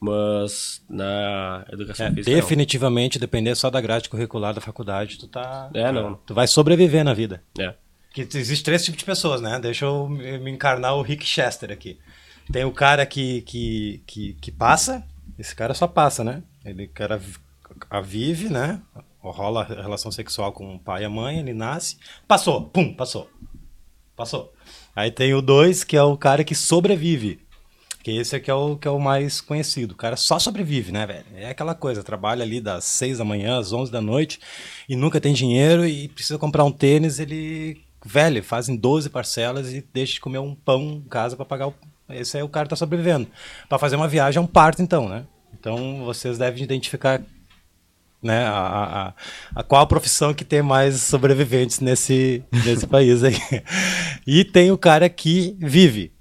[0.00, 2.30] Mas na educação É, física.
[2.30, 2.36] não.
[2.40, 5.70] definitivamente, depender só da grade curricular da faculdade, tu tá.
[5.74, 6.14] É, não.
[6.26, 7.42] Tu vai sobreviver na vida.
[7.58, 7.74] É.
[8.12, 9.58] Que existe três tipos de pessoas, né?
[9.58, 11.98] Deixa eu me encarnar o Rick Chester aqui.
[12.52, 15.04] Tem o cara que, que, que, que passa,
[15.38, 16.42] esse cara só passa, né?
[16.64, 17.20] Ele cara
[17.90, 18.80] a vive, né?
[19.20, 21.96] Rola a relação sexual com o pai e a mãe, ele nasce,
[22.28, 23.28] passou, pum, passou.
[24.16, 24.52] Passou.
[24.94, 27.40] Aí tem o dois, que é o cara que sobrevive.
[28.02, 29.92] Que esse aqui é o, que é o mais conhecido.
[29.92, 31.24] O cara só sobrevive, né, velho?
[31.36, 34.38] É aquela coisa, trabalha ali das 6 da manhã às 11 da noite
[34.88, 39.72] e nunca tem dinheiro e precisa comprar um tênis, ele, velho, faz em 12 parcelas
[39.72, 41.74] e deixa de comer um pão em casa para pagar o...
[42.10, 43.26] Esse aí o cara tá sobrevivendo.
[43.68, 45.24] Para fazer uma viagem é um parto, então, né?
[45.58, 47.22] Então vocês devem identificar
[48.24, 49.14] né, a, a, a-
[49.56, 53.36] a qual profissão que tem mais sobreviventes nesse, nesse país aí.
[54.26, 56.12] E tem o cara que vive.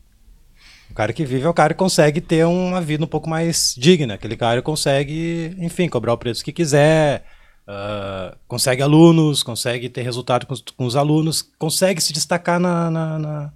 [0.91, 3.73] O cara que vive é o cara que consegue ter uma vida um pouco mais
[3.77, 4.13] digna.
[4.15, 7.23] Aquele cara que consegue, enfim, cobrar o preço que quiser,
[7.67, 12.91] ah, consegue alunos, consegue ter resultado com os, com os alunos, consegue se destacar na,
[12.91, 13.51] na- na-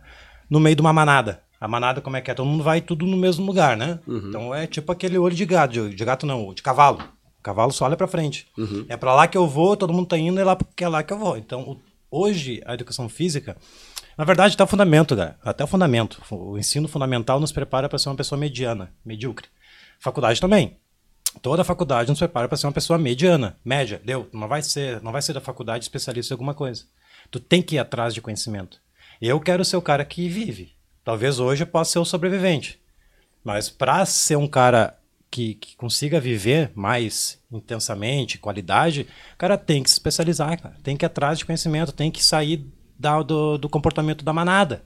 [0.50, 1.42] no meio de uma manada.
[1.60, 2.34] A manada, como é que é?
[2.34, 4.00] Todo mundo vai tudo no mesmo lugar, né?
[4.30, 7.00] Então é tipo aquele olho de gato, de, de gato não, de cavalo.
[7.48, 8.46] Cavalo só olha pra frente.
[8.90, 11.02] É pra lá que eu vou, todo mundo tá indo, é lá porque é lá
[11.02, 11.38] que eu vou.
[11.38, 11.82] Então, o-
[12.12, 13.56] hoje, a educação física,
[14.18, 15.40] na verdade, até o fundamento, cara.
[15.42, 16.22] Até o fundamento.
[16.30, 19.48] O ensino fundamental nos prepara para ser uma pessoa mediana, medíocre.
[19.98, 20.76] Faculdade também.
[21.42, 24.02] Toda faculdade nos prepara para ser uma pessoa mediana, média.
[24.04, 24.28] Deu?
[24.34, 26.84] Não vai ser, não vai ser da faculdade especialista em alguma coisa.
[27.32, 28.78] Tu tem que ir atrás de conhecimento.
[29.22, 30.74] Eu quero ser o cara que vive.
[31.04, 32.78] Talvez hoje eu possa ser o sobrevivente.
[33.44, 34.97] Mas para ser um cara
[35.30, 40.76] que, que consiga viver mais intensamente, qualidade, o cara tem que se especializar, cara.
[40.84, 42.66] Tem que ir atrás de conhecimento, tem que sair
[42.98, 44.84] da- do, do comportamento da manada.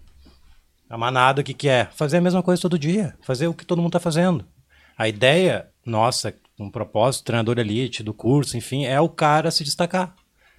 [0.90, 1.86] A manada, o que, que é?
[1.94, 3.16] Fazer a mesma coisa todo dia.
[3.22, 4.46] Fazer o que todo mundo está fazendo.
[4.98, 10.16] A ideia nossa, o propósito, treinador elite, do curso, enfim, é o cara se destacar.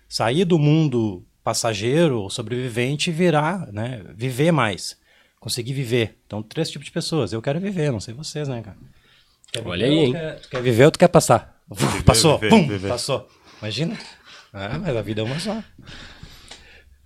[0.09, 4.03] Sair do mundo passageiro sobrevivente e virar, né?
[4.15, 4.99] Viver mais.
[5.39, 6.19] Conseguir viver.
[6.27, 7.33] Então, três tipos de pessoas.
[7.33, 8.77] Eu quero viver, não sei vocês, né, cara?
[9.53, 10.13] Quer Olha viver aí, hein?
[10.13, 11.63] Quer, tu quer viver ou tu quer passar?
[12.07, 12.89] passou, viver, pum, viver.
[12.89, 13.29] passou.
[13.61, 13.99] Imagina.
[14.53, 15.63] Ah, mas a vida é uma só.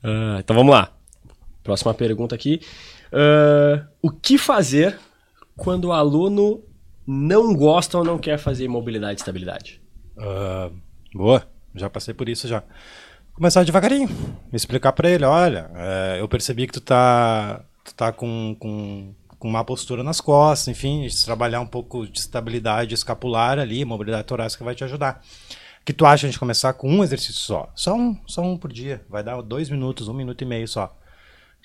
[0.02, 0.92] Ah, então vamos lá.
[1.62, 2.60] Próxima pergunta aqui.
[3.12, 4.96] Ah, o que fazer
[5.56, 6.62] quando o aluno
[7.06, 9.80] não gosta ou não quer fazer mobilidade e estabilidade?
[10.16, 10.70] Ah,
[11.12, 12.62] boa, já passei por isso já.
[13.34, 14.08] Começar devagarinho,
[14.52, 19.50] explicar pra ele, olha, é, eu percebi que tu tá, tu tá com, com, com
[19.50, 24.74] má postura nas costas, enfim, trabalhar um pouco de estabilidade escapular ali, mobilidade torácica vai
[24.74, 25.22] te ajudar.
[25.80, 27.70] O que tu acha de começar com um exercício só?
[27.74, 30.96] Só um, só um por dia, vai dar dois minutos, um minuto e meio só.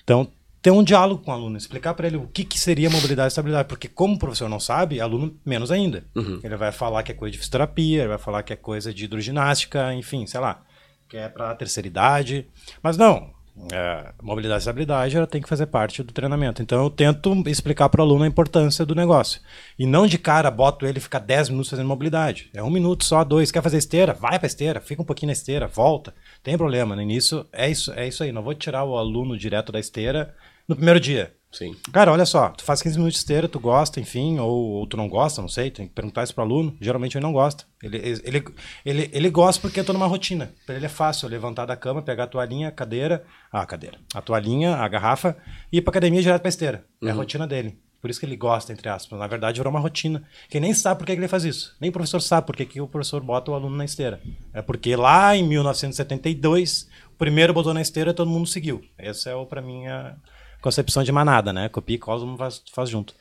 [0.02, 0.30] Então,
[0.62, 3.32] ter um diálogo com o aluno, explicar para ele o que, que seria mobilidade e
[3.32, 6.04] estabilidade, porque como o professor não sabe, aluno menos ainda.
[6.44, 9.04] Ele vai falar que é coisa de fisioterapia, ele vai falar que é coisa de
[9.04, 10.62] hidroginástica, enfim, sei lá,
[11.08, 12.46] que é para terceira idade.
[12.80, 13.30] Mas não,
[13.70, 16.62] é, mobilidade e estabilidade ela tem que fazer parte do treinamento.
[16.62, 19.40] Então eu tento explicar para o aluno a importância do negócio.
[19.78, 22.50] E não de cara boto ele ficar 10 minutos fazendo mobilidade.
[22.54, 23.52] É um minuto só, dois.
[23.52, 24.14] Quer fazer esteira?
[24.14, 26.14] Vai para esteira, fica um pouquinho na esteira, volta.
[26.42, 26.96] Tem problema.
[26.96, 28.32] No início é isso, é isso aí.
[28.32, 30.34] Não vou tirar o aluno direto da esteira
[30.66, 31.34] no primeiro dia.
[31.52, 31.76] Sim.
[31.92, 34.96] Cara, olha só, tu faz 15 minutos de esteira, tu gosta, enfim, ou, ou tu
[34.96, 36.74] não gosta, não sei, tem que perguntar isso pro aluno.
[36.80, 37.64] Geralmente ele não gosta.
[37.82, 38.44] Ele, ele,
[38.84, 40.52] ele, ele gosta porque eu tô numa rotina.
[40.64, 43.98] Pra ele é fácil levantar da cama, pegar a toalhinha, a cadeira, ah, a cadeira,
[44.14, 45.36] a toalhinha, a garrafa
[45.70, 46.86] e ir pra academia direto pra esteira.
[47.02, 47.78] É a rotina dele.
[48.00, 49.16] Por isso que ele gosta, entre aspas.
[49.16, 50.24] Na verdade, virou uma rotina.
[50.48, 51.76] Quem nem sabe por que ele faz isso.
[51.80, 54.20] Nem o professor sabe por que, que o professor bota o aluno na esteira.
[54.52, 58.82] É porque lá em 1972, o primeiro botou na esteira e todo mundo seguiu.
[58.98, 60.16] Essa é, o, pra mim, a
[60.62, 61.68] concepção de manada, né?
[61.68, 63.14] Copia e cola, todo mundo faz, faz junto.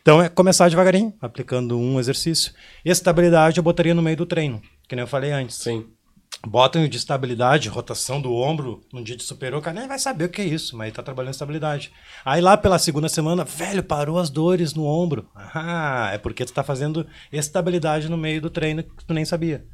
[0.00, 2.52] Então, é começar devagarinho, aplicando um exercício.
[2.84, 5.56] Estabilidade eu botaria no meio do treino, que nem eu falei antes.
[5.56, 5.86] Sim.
[6.46, 10.26] Botam de estabilidade, rotação do ombro num dia de superior, o cara nem vai saber
[10.26, 11.90] o que é isso, mas ele tá trabalhando estabilidade.
[12.22, 15.26] Aí lá pela segunda semana, velho, parou as dores no ombro.
[15.34, 19.64] Ah, é porque tu tá fazendo estabilidade no meio do treino que tu nem sabia.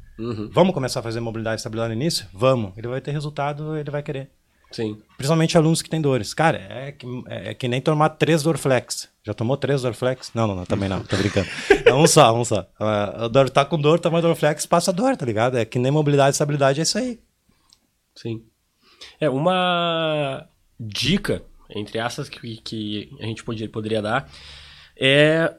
[0.53, 2.27] Vamos começar a fazer mobilidade e estabilidade no início?
[2.31, 2.73] Vamos.
[2.77, 4.31] Ele vai ter resultado, ele vai querer.
[4.71, 5.01] Sim.
[5.17, 6.33] Principalmente alunos que têm dores.
[6.33, 9.09] Cara, é que, é, que nem tomar três Dorflex.
[9.23, 10.31] Já tomou três Dorflex?
[10.33, 11.47] Não, não, não, também não, tô brincando.
[11.85, 12.65] É um só, um só.
[13.31, 15.57] Dor, tá com dor, toma Dorflex, passa dor, tá ligado?
[15.57, 17.19] É que nem mobilidade e estabilidade, é isso aí.
[18.15, 18.43] Sim.
[19.19, 20.47] É, uma
[20.79, 24.29] dica, entre essas que, que a gente podia, poderia dar,
[24.97, 25.53] é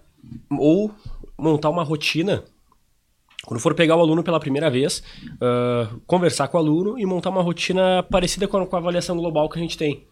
[0.51, 0.94] ou
[1.38, 2.44] montar uma rotina.
[3.45, 5.03] Quando for pegar o aluno pela primeira vez,
[5.35, 9.17] uh, conversar com o aluno e montar uma rotina parecida com a, com a avaliação
[9.17, 10.07] global que a gente tem.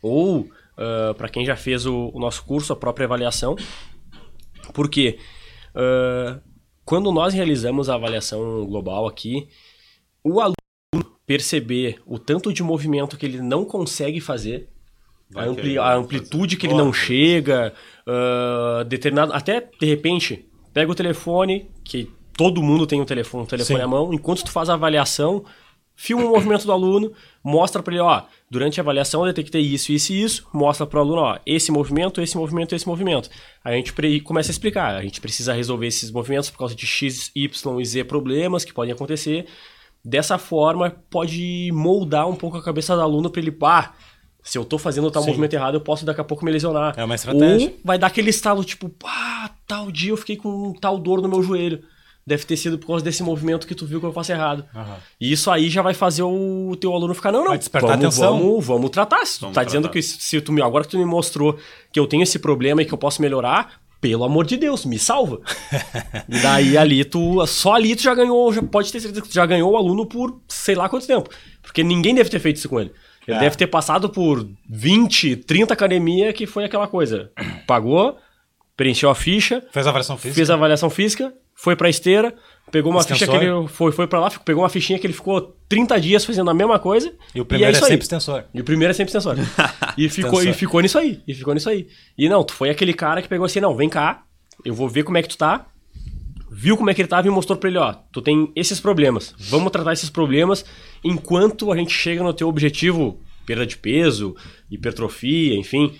[0.00, 3.56] Ou, uh, para quem já fez o, o, nosso curso, a própria avaliação.
[4.72, 5.18] Porque
[5.74, 6.40] uh,
[6.84, 9.48] quando nós realizamos a avaliação global aqui,
[10.22, 10.54] o aluno
[11.26, 14.68] perceber o tanto de movimento que ele não consegue fazer,
[15.34, 17.74] a, ampli a, amplitude que ele não chega,
[18.06, 19.32] uh, determinado.
[19.32, 23.84] Até de repente, pega o telefone, que todo mundo tem um telefone, um telefone Sim.
[23.84, 25.44] à mão, enquanto tu faz a avaliação,
[25.94, 29.90] filma o movimento do aluno, mostra para ele, ó, durante a avaliação eu detectei isso,
[29.90, 33.30] isso e isso, mostra para o aluno, ó, esse movimento, esse movimento, esse movimento.
[33.64, 36.86] Aí a gente começa a explicar, a gente precisa resolver esses movimentos por causa de
[36.86, 39.46] X, Y e Z problemas que podem acontecer.
[40.04, 43.94] Dessa forma, pode moldar um pouco a cabeça do aluno para ele, pá,
[44.42, 45.30] se eu tô fazendo tal Sim.
[45.30, 46.94] movimento errado, eu posso daqui a pouco me lesionar.
[46.96, 47.68] É uma estratégia.
[47.68, 51.28] Ou vai dar aquele estalo, tipo, pá, tal dia eu fiquei com tal dor no
[51.28, 51.82] meu joelho.
[52.26, 54.64] Deve ter sido por causa desse movimento que tu viu que eu faço errado.
[54.74, 54.94] Uhum.
[55.20, 58.04] E isso aí já vai fazer o teu aluno ficar, não, não, vai despertar vamos,
[58.04, 58.38] atenção.
[58.38, 59.24] Vamos, vamos tratar.
[59.24, 59.64] Se tu vamos tá tratar.
[59.64, 61.56] dizendo que se tu, agora que tu me mostrou
[61.92, 64.98] que eu tenho esse problema e que eu posso melhorar, pelo amor de Deus, me
[64.98, 65.40] salva.
[66.28, 69.34] e daí ali tu, só ali tu já ganhou, já pode ter certeza que tu
[69.34, 71.30] já ganhou o aluno por sei lá quanto tempo.
[71.62, 72.92] Porque ninguém deve ter feito isso com ele.
[73.26, 73.40] Ele é.
[73.40, 77.30] deve ter passado por 20, 30 academia que foi aquela coisa.
[77.66, 78.16] Pagou,
[78.76, 79.64] preencheu a ficha.
[79.72, 80.34] Fez a avaliação física.
[80.34, 82.34] Fez a avaliação física, foi pra esteira,
[82.70, 83.26] pegou uma Extensor.
[83.26, 86.24] ficha que ele foi, foi pra lá, pegou uma fichinha que ele ficou 30 dias
[86.24, 87.12] fazendo a mesma coisa.
[87.34, 88.44] E o primeiro e é, é sempre extensor.
[88.54, 89.36] E o primeiro é sempre extensor.
[89.98, 91.20] e, ficou, e ficou nisso aí.
[91.26, 91.88] E ficou nisso aí.
[92.16, 94.22] E não, tu foi aquele cara que pegou assim, não, vem cá,
[94.64, 95.66] eu vou ver como é que tu tá
[96.56, 99.34] viu como é que ele tava e mostrou pra ele, ó, tu tem esses problemas,
[99.38, 100.64] vamos tratar esses problemas
[101.04, 104.34] enquanto a gente chega no teu objetivo, perda de peso,
[104.70, 105.94] hipertrofia, enfim,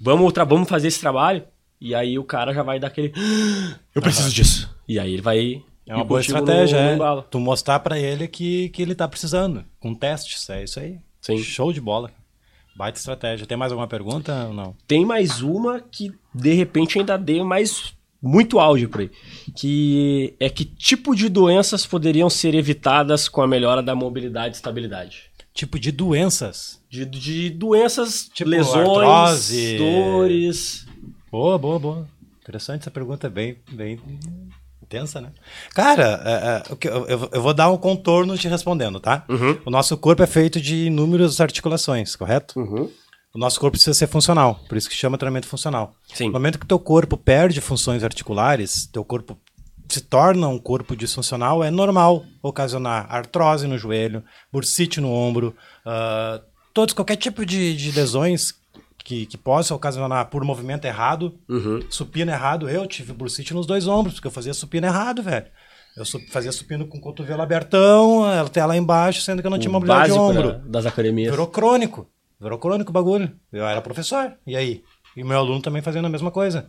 [0.00, 1.42] vamos, vamos fazer esse trabalho,
[1.80, 3.12] e aí o cara já vai dar aquele,
[3.92, 4.32] eu preciso uhum.
[4.32, 5.62] disso, e aí ele vai...
[5.86, 7.24] É uma boa estratégia, no, no é.
[7.30, 10.98] Tu mostrar para ele que, que ele tá precisando, com testes, é isso aí.
[11.20, 11.38] Sim.
[11.38, 12.10] Show de bola.
[12.76, 13.46] Baita estratégia.
[13.46, 14.74] Tem mais alguma pergunta ou não?
[14.88, 19.10] Tem mais uma que de repente ainda dei mais muito álgebra aí,
[19.56, 24.56] que é que tipo de doenças poderiam ser evitadas com a melhora da mobilidade e
[24.56, 25.30] estabilidade?
[25.54, 26.80] Tipo de doenças?
[26.88, 29.78] De, de doenças, tipo lesões, artrose.
[29.78, 30.86] dores.
[31.30, 32.08] Boa, boa, boa.
[32.40, 34.00] Interessante essa pergunta, é bem, bem
[34.90, 35.30] intensa, né?
[35.72, 39.24] Cara, é, é, eu, eu, vou dar um contorno te respondendo, tá?
[39.28, 39.56] Uhum.
[39.64, 42.58] O nosso corpo é feito de inúmeras articulações, correto?
[42.58, 42.90] Uhum.
[43.32, 45.94] O nosso corpo precisa ser funcional, por isso que chama treinamento funcional.
[46.12, 46.26] Sim.
[46.26, 49.38] No momento que teu corpo perde funções articulares, teu corpo
[49.88, 55.54] se torna um corpo disfuncional, é normal ocasionar artrose no joelho, bursite no ombro,
[55.86, 56.42] uh,
[56.74, 58.54] todos, qualquer tipo de, de lesões
[59.04, 61.80] que, que possa ocasionar por movimento errado, uhum.
[61.88, 62.68] supino errado.
[62.68, 65.46] Eu tive bursite nos dois ombros, porque eu fazia supino errado, velho.
[65.96, 69.58] Eu fazia supino com o cotovelo abertão, ela até lá embaixo, sendo que eu não
[69.58, 70.60] o tinha mobilidade de ombro.
[70.66, 71.30] Das academias.
[71.30, 72.08] Virou crônico.
[72.40, 73.32] Virou crônico o bagulho.
[73.52, 74.32] Eu era professor.
[74.46, 74.82] E aí?
[75.16, 76.66] E meu aluno também fazendo a mesma coisa.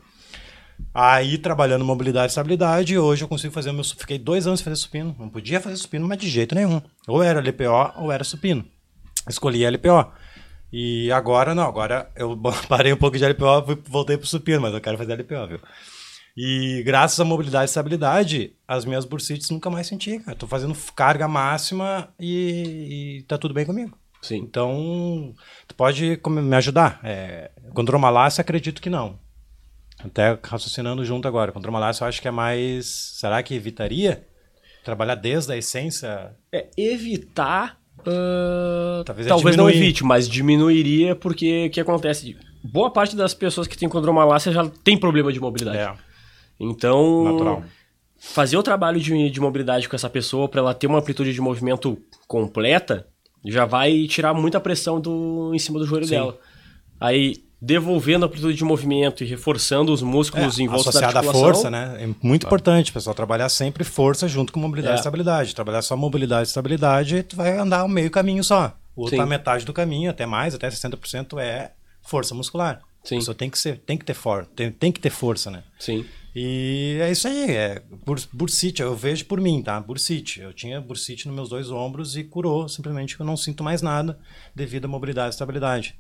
[0.94, 3.84] Aí, trabalhando mobilidade e estabilidade, hoje eu consigo fazer o meu.
[3.84, 5.16] Fiquei dois anos fazer supino.
[5.20, 6.82] Não podia fazer supino, mas de jeito nenhum.
[7.08, 8.66] Ou era LPO ou era supino.
[9.30, 10.12] Escolhi LPO.
[10.72, 14.82] E agora não, agora eu parei um pouco de LPO, voltei pro supino, mas eu
[14.82, 15.60] quero fazer LPO, viu?
[16.36, 20.38] E graças à mobilidade e estabilidade, as minhas bursites nunca mais senti, cara.
[20.38, 23.98] Tô fazendo carga máxima e, e tá tudo bem comigo.
[24.22, 24.38] Sim.
[24.38, 25.34] Então,
[25.68, 27.00] tu pode me ajudar.
[27.04, 29.20] É, condromalácia, acredito que não.
[30.04, 31.52] Até raciocinando junto agora.
[31.52, 32.86] Condromalácia eu acho que é mais...
[32.86, 34.26] Será que evitaria?
[34.86, 36.36] Trabalhar desde a essência?
[36.52, 37.81] É, evitar...
[38.08, 42.36] Uh, talvez, talvez não evite, mas diminuiria porque o que acontece?
[42.64, 45.78] Boa parte das pessoas que têm condromalácia já tem problema de mobilidade.
[45.78, 45.94] É.
[46.60, 47.24] Então...
[47.24, 47.64] Natural
[48.22, 51.42] fazer o trabalho de, de mobilidade com essa pessoa para ela ter uma amplitude de
[51.42, 53.08] movimento completa
[53.44, 56.12] já vai tirar muita pressão do, em cima do joelho Sim.
[56.12, 56.38] dela.
[57.00, 61.30] Aí, devolvendo a amplitude de movimento e reforçando os músculos é, em volta da articulação.
[61.30, 61.98] à força, né?
[62.00, 64.98] É muito importante, pessoal, trabalhar sempre força junto com mobilidade é.
[64.98, 65.54] e estabilidade.
[65.54, 68.76] Trabalhar só mobilidade e estabilidade, tu vai andar meio caminho só.
[68.96, 71.72] O outro, a metade do caminho, até mais, até 60% é
[72.02, 72.82] força muscular.
[73.04, 73.20] Sim.
[73.28, 75.64] A tem que, ser, tem que ter for, tem, tem que ter força, né?
[75.80, 76.06] Sim.
[76.36, 77.82] E é isso aí, é
[78.32, 79.80] bursite, eu vejo por mim, tá?
[79.82, 80.40] Bursite.
[80.40, 84.18] Eu tinha bursite nos meus dois ombros e curou, simplesmente eu não sinto mais nada
[84.56, 85.96] devido à mobilidade e estabilidade.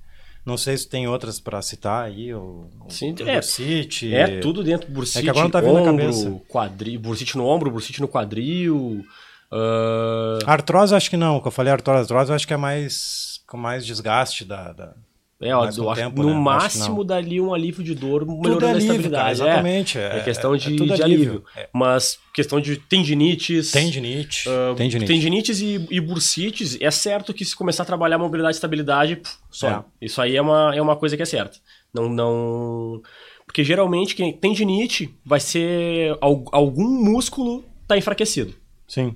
[0.45, 4.13] Não sei se tem outras para citar aí, ou, Sim, é, bursite.
[4.13, 5.19] É tudo dentro do bursite.
[5.19, 6.41] É que agora não tá vindo ombro, na cabeça.
[6.47, 9.05] Quadril, bursite no ombro, bursite no quadril.
[9.51, 10.39] Uh...
[10.45, 13.57] Artrose acho que não, que eu falei artrose, artrose eu acho que é mais com
[13.57, 14.95] mais desgaste da, da
[15.41, 16.39] É, ó, eu acho, tempo, no né?
[16.39, 19.41] Máximo dali um alívio de dor Tudo melhorando é a alívio, cara, estabilidade.
[19.41, 19.43] é.
[19.43, 19.97] exatamente.
[19.97, 21.29] É, questão de, tudo de alívio.
[21.31, 21.43] alívio.
[21.57, 21.69] É.
[21.73, 23.71] Mas questão de tendinites.
[23.71, 24.47] Tendinite.
[24.47, 25.07] ah, tendinite.
[25.11, 29.69] tendinites e, e bursites, é certo que se começar a trabalhar mobilidade e estabilidade, só.
[29.69, 29.83] É.
[30.05, 31.57] Isso aí é uma, é uma coisa que é certa.
[31.93, 33.01] Não, não...
[33.45, 38.53] Porque geralmente quem tendinite vai ser al- algum músculo tá enfraquecido.
[38.87, 39.15] Sim.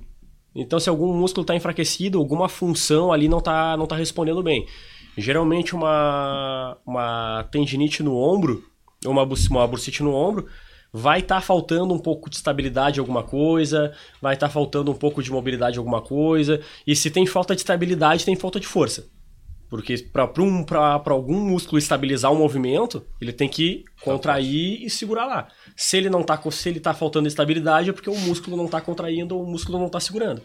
[0.54, 4.66] Então, se algum músculo está enfraquecido, alguma função ali não está não tá respondendo bem.
[5.16, 8.64] Geralmente, uma, uma tendinite no ombro,
[9.04, 10.46] ou uma, uma bursite no ombro,
[10.92, 15.30] vai estar faltando um pouco de estabilidade alguma coisa, vai estar faltando um pouco de
[15.30, 16.60] mobilidade alguma coisa.
[16.86, 19.06] E se tem falta de estabilidade, tem falta de força.
[19.68, 20.64] Porque para um,
[21.06, 25.48] algum músculo estabilizar o movimento, ele tem que contrair e segurar lá.
[25.76, 28.80] Se ele não tá, se ele tá faltando estabilidade, é porque o músculo não está
[28.80, 30.40] contraindo ou o músculo não está segurando.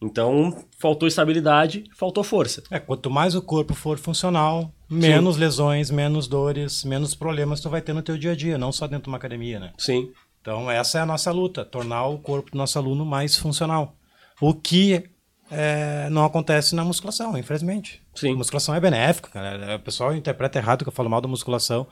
[0.00, 2.62] Então, faltou estabilidade, faltou força.
[2.70, 7.80] É, quanto mais o corpo for funcional, menos lesões, menos dores, menos problemas tu vai
[7.80, 9.72] ter no teu dia a dia, não só dentro de uma academia, né?
[9.78, 10.10] Sim.
[10.40, 13.96] Então essa é a nossa luta, tornar o corpo do nosso aluno mais funcional.
[14.40, 15.04] O que
[15.50, 18.02] é, não acontece na musculação, infelizmente.
[18.14, 18.34] Sim.
[18.34, 19.76] Musculação é benéfica, cara.
[19.76, 21.86] O pessoal interpreta errado que eu falo mal da musculação.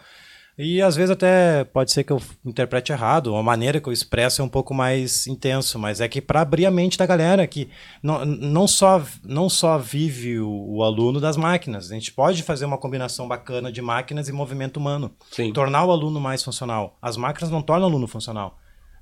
[0.56, 4.40] E às vezes até pode ser que eu interprete errado, a maneira que eu expresso
[4.40, 7.68] é um pouco mais intenso, mas é que para abrir a mente da galera que
[8.00, 12.66] não, não, só, não só vive o, o aluno das máquinas, a gente pode fazer
[12.66, 15.52] uma combinação bacana de máquinas e movimento humano, Sim.
[15.52, 16.96] tornar o aluno mais funcional.
[17.02, 18.56] As máquinas não tornam o aluno funcional.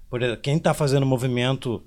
[0.08, 1.82] Por quem está fazendo movimento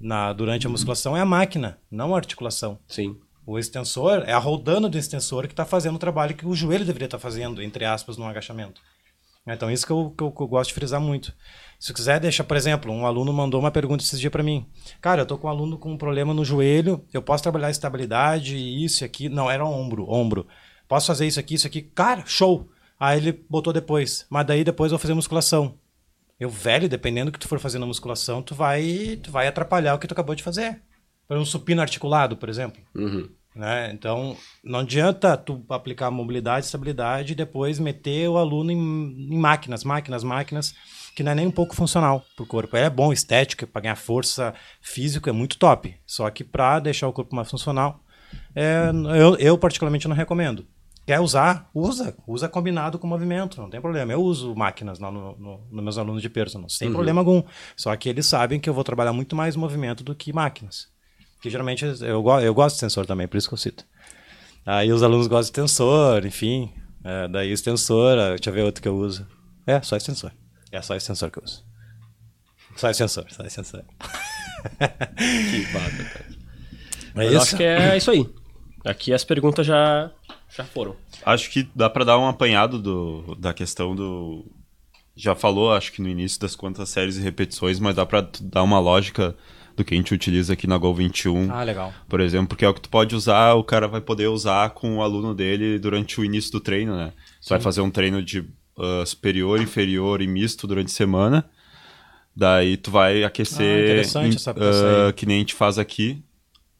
[0.00, 2.78] na, durante a musculação é a máquina, não a articulação.
[2.86, 3.16] Sim.
[3.44, 6.84] O extensor é a rodando do extensor que está fazendo o trabalho que o joelho
[6.84, 8.80] deveria estar fazendo, entre aspas, no agachamento.
[9.54, 11.32] Então, isso que eu, que eu, que eu gosto de frisar muito.
[11.78, 14.66] Se quiser, deixa, por exemplo, um aluno mandou uma pergunta esses dias para mim.
[15.00, 18.56] Cara, eu tô com um aluno com um problema no joelho, eu posso trabalhar estabilidade,
[18.56, 19.28] isso e aqui.
[19.28, 20.46] Não, era ombro, ombro.
[20.88, 21.82] Posso fazer isso aqui, isso aqui.
[21.82, 22.68] Cara, show!
[22.98, 24.26] Aí ele botou depois.
[24.28, 25.78] Mas daí depois eu vou fazer musculação.
[26.40, 29.94] Eu, velho, dependendo do que tu for fazer na musculação, tu vai, tu vai atrapalhar
[29.94, 30.80] o que tu acabou de fazer.
[31.26, 32.80] Por um supino articulado, por exemplo.
[32.94, 33.28] Uhum.
[33.58, 33.90] Né?
[33.92, 39.82] Então, não adianta tu aplicar mobilidade, estabilidade e depois meter o aluno em, em máquinas,
[39.82, 40.72] máquinas, máquinas,
[41.16, 42.76] que não é nem um pouco funcional pro corpo.
[42.76, 45.92] É bom, estético, para ganhar força físico é muito top.
[46.06, 48.00] Só que para deixar o corpo mais funcional,
[48.54, 50.64] é, eu, eu particularmente não recomendo.
[51.04, 51.68] Quer usar?
[51.74, 52.16] Usa.
[52.28, 54.12] Usa combinado com movimento, não tem problema.
[54.12, 57.42] Eu uso máquinas no, no, no, nos meus alunos de personal, sem problema algum.
[57.76, 60.96] Só que eles sabem que eu vou trabalhar muito mais movimento do que máquinas.
[61.40, 63.84] Que geralmente eu, eu gosto de tensor também, por isso que eu cito.
[64.66, 66.70] Aí os alunos gostam de tensor, enfim.
[67.04, 69.26] É, daí extensor, ah, deixa eu ver outro que eu uso.
[69.66, 70.32] É, só extensor.
[70.70, 71.64] É só extensor que eu uso.
[72.76, 73.84] Só extensor, só extensor.
[74.68, 76.26] Que bata, cara.
[76.28, 77.42] É Mas isso?
[77.42, 78.28] acho que é isso aí.
[78.84, 80.10] Aqui as perguntas já,
[80.54, 80.96] já foram.
[81.24, 84.44] Acho que dá pra dar um apanhado do, da questão do.
[85.16, 88.42] Já falou, acho que no início das quantas séries e repetições, mas dá pra tu
[88.44, 89.36] dar uma lógica
[89.78, 91.50] do que a gente utiliza aqui na Gol 21.
[91.50, 91.92] Ah, legal.
[92.08, 94.96] Por exemplo, porque é o que tu pode usar, o cara vai poder usar com
[94.98, 97.12] o aluno dele durante o início do treino, né?
[97.42, 98.44] Tu vai fazer um treino de
[98.78, 101.48] ah, superior, inferior e misto durante a semana.
[102.36, 106.22] Daí tu vai Ah, aquecer interessante em- essa ah, que nem a gente faz aqui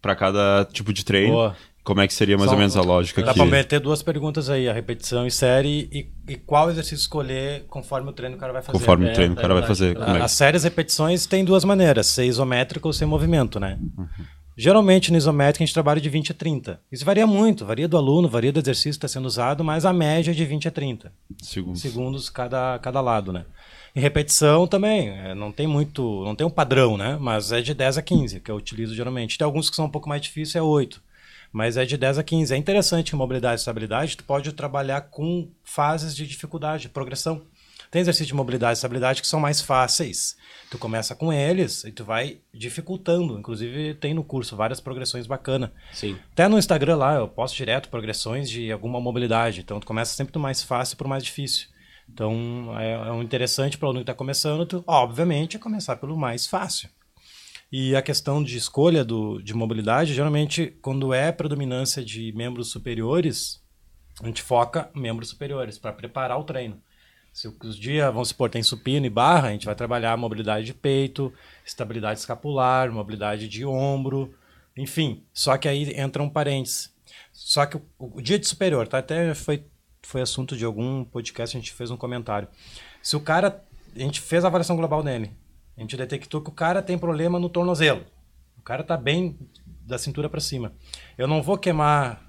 [0.00, 1.32] para cada tipo de treino.
[1.32, 1.56] Boa.
[1.88, 3.40] Como é que seria mais Só- ou menos a lógica Dá aqui?
[3.40, 8.10] pra meter duas perguntas aí, a repetição e série e, e qual exercício escolher conforme
[8.10, 8.78] o treino que o cara vai fazer.
[8.78, 9.78] Conforme É, o treino que o cara vai verdade.
[9.94, 9.94] fazer.
[10.06, 13.78] Como é As séries repetições tem duas maneiras, ser isométrico ou ser movimento, né?
[14.56, 16.80] Geralmente no isométrico a gente trabalha de 20 a 30.
[16.90, 19.92] Isso varia muito, varia do aluno, varia do exercício que está sendo usado, mas a
[19.92, 21.80] média é de 20 a 30 Segundos.
[21.80, 23.44] segundos cada, cada lado, né?
[23.94, 27.16] Em repetição também, é, não tem muito, não tem um padrão, né?
[27.20, 29.38] Mas é de 10 a 15 que eu utilizo geralmente.
[29.38, 31.00] Tem alguns que são um pouco mais difíceis, é 8.
[31.52, 32.54] Mas é de 10 a 15.
[32.54, 37.42] É interessante que mobilidade e estabilidade, tu pode trabalhar com fases de dificuldade, progressão.
[37.90, 40.36] Tem exercícios de mobilidade e estabilidade que são mais fáceis.
[40.70, 43.38] Tu começa com eles e tu vai dificultando.
[43.38, 45.70] Inclusive tem no curso várias progressões bacanas.
[45.92, 46.18] Sim.
[46.32, 49.60] Até no Instagram lá eu posto direto progressões de alguma mobilidade.
[49.60, 51.68] Então tu começa sempre do mais fácil para o mais difícil.
[52.12, 55.96] Então é, é um interessante para o aluno que está começando, tu, obviamente, é começar
[55.96, 56.90] pelo mais fácil.
[57.70, 63.62] E a questão de escolha do, de mobilidade, geralmente, quando é predominância de membros superiores,
[64.22, 66.80] a gente foca em membros superiores para preparar o treino.
[67.32, 70.74] Se os dias, vamos supor, tem supino e barra, a gente vai trabalhar mobilidade de
[70.74, 71.32] peito,
[71.64, 74.34] estabilidade escapular, mobilidade de ombro,
[74.76, 75.22] enfim.
[75.32, 76.92] Só que aí entra um parênteses.
[77.30, 78.98] Só que o, o dia de superior, tá?
[78.98, 79.64] Até foi,
[80.02, 82.48] foi assunto de algum podcast, a gente fez um comentário.
[83.02, 83.62] Se o cara,
[83.94, 85.30] a gente fez a avaliação global dele,
[85.78, 88.04] a gente detectou que o cara tem problema no tornozelo.
[88.58, 90.74] O cara tá bem da cintura para cima.
[91.16, 92.26] Eu não vou queimar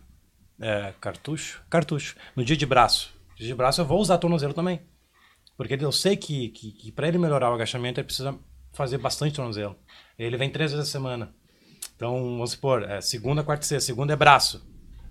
[0.62, 1.64] É, cartucho?
[1.70, 2.16] Cartucho.
[2.36, 3.14] No dia de braço.
[3.32, 4.82] No dia de braço eu vou usar tornozelo também.
[5.58, 8.38] Porque eu sei que, que, que para ele melhorar o agachamento, ele precisa
[8.74, 9.76] fazer bastante tornozelo.
[10.18, 11.34] Ele vem três vezes a semana.
[11.96, 13.88] Então, vamos supor, é segunda, quarta e sexta.
[13.88, 14.66] Segunda é braço.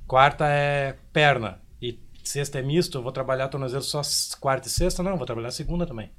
[0.06, 1.60] Quarta é perna.
[1.82, 2.98] E sexta é misto.
[2.98, 4.00] Eu vou trabalhar tornozelo só
[4.40, 5.02] quarta e sexta?
[5.02, 6.10] Não, vou trabalhar segunda também.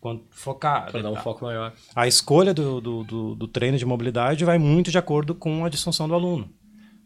[0.00, 0.90] Quando focar.
[0.90, 1.74] Pra dar um foco maior.
[1.94, 5.68] A escolha do, do, do, do treino de mobilidade vai muito de acordo com a
[5.68, 6.50] disfunção do aluno.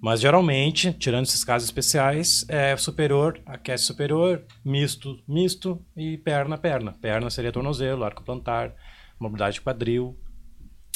[0.00, 6.92] Mas geralmente, tirando esses casos especiais, é superior, aquece superior, misto, misto e perna, perna.
[6.92, 8.74] Perna seria tornozelo, arco plantar,
[9.18, 10.14] mobilidade quadril,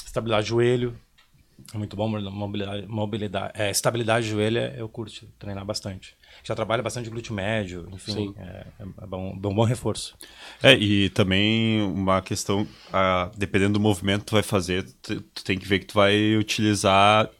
[0.05, 0.95] estabilidade de joelho.
[1.75, 6.15] É muito bom mobilidade, mobilidade é, estabilidade de joelho eu curto treinar bastante.
[6.43, 10.15] Já trabalha bastante glúteo médio, enfim, é, é, bom, é um bom reforço.
[10.63, 15.45] É, e também uma questão, a, dependendo do movimento que tu vai fazer, tu, tu
[15.45, 17.31] tem que ver que tu vai utilizar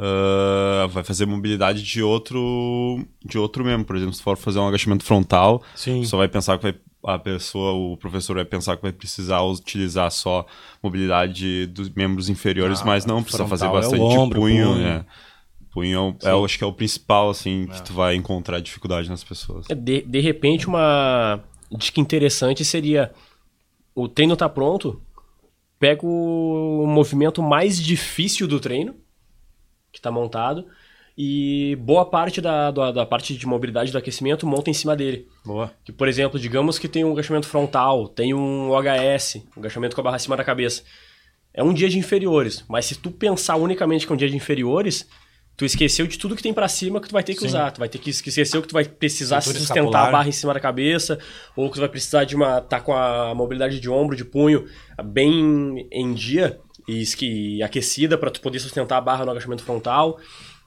[0.00, 3.84] Uh, vai fazer mobilidade de outro de outro membro.
[3.84, 6.04] Por exemplo, se for fazer um agachamento frontal, Sim.
[6.04, 10.08] só vai pensar que vai, a pessoa, o professor vai pensar que vai precisar utilizar
[10.12, 10.46] só
[10.80, 14.78] mobilidade dos membros inferiores, ah, mas não, precisa fazer é bastante é ombro, punho, punho.
[14.78, 15.04] Né?
[15.78, 17.80] Punho é, eu acho que é o principal, assim, que é.
[17.82, 19.66] tu vai encontrar dificuldade nas pessoas.
[19.68, 23.12] É, de, de repente, uma dica interessante seria
[23.94, 25.00] o treino tá pronto,
[25.78, 28.94] pega o movimento mais difícil do treino,
[29.92, 30.66] que está montado.
[31.20, 35.26] E boa parte da, da, da, parte de mobilidade do aquecimento monta em cima dele.
[35.44, 35.72] Boa.
[35.84, 40.00] Que, por exemplo, digamos que tem um agachamento frontal, tem um OHS, um agachamento com
[40.00, 40.84] a barra acima da cabeça.
[41.52, 44.36] É um dia de inferiores, mas se tu pensar unicamente que é um dia de
[44.36, 45.08] inferiores,
[45.58, 47.48] tu esqueceu de tudo que tem para cima que tu vai ter que Sim.
[47.48, 47.72] usar.
[47.72, 50.08] Tu vai ter que esquecer que tu vai precisar Cintura sustentar escapular.
[50.08, 51.18] a barra em cima da cabeça,
[51.56, 54.66] ou que tu vai precisar de uma tá com a mobilidade de ombro, de punho
[55.04, 60.20] bem em dia e, aquecida para tu poder sustentar a barra no agachamento frontal.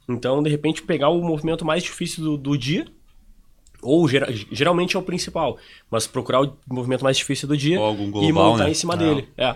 [0.09, 2.85] Então, de repente, pegar o movimento mais difícil do, do dia,
[3.81, 5.57] ou geralmente é o principal,
[5.89, 8.71] mas procurar o movimento mais difícil do dia global, e montar né?
[8.71, 9.29] em cima dele.
[9.37, 9.55] É.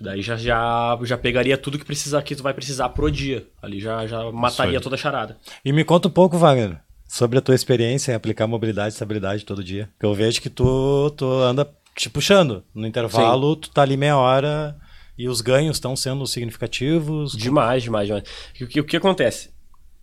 [0.00, 3.46] Daí já, já, já pegaria tudo que precisa que tu vai precisar pro dia.
[3.62, 5.38] Ali já, já mataria toda a charada.
[5.64, 6.78] E me conta um pouco, Wagner,
[7.08, 9.88] sobre a tua experiência em aplicar mobilidade e estabilidade todo dia.
[10.00, 12.62] Eu vejo que tu, tu anda te puxando.
[12.74, 13.60] No intervalo, Sim.
[13.60, 14.76] tu tá ali meia hora
[15.16, 17.32] e os ganhos estão sendo significativos?
[17.32, 18.24] Demais, demais, demais.
[18.60, 19.50] O que, o que acontece?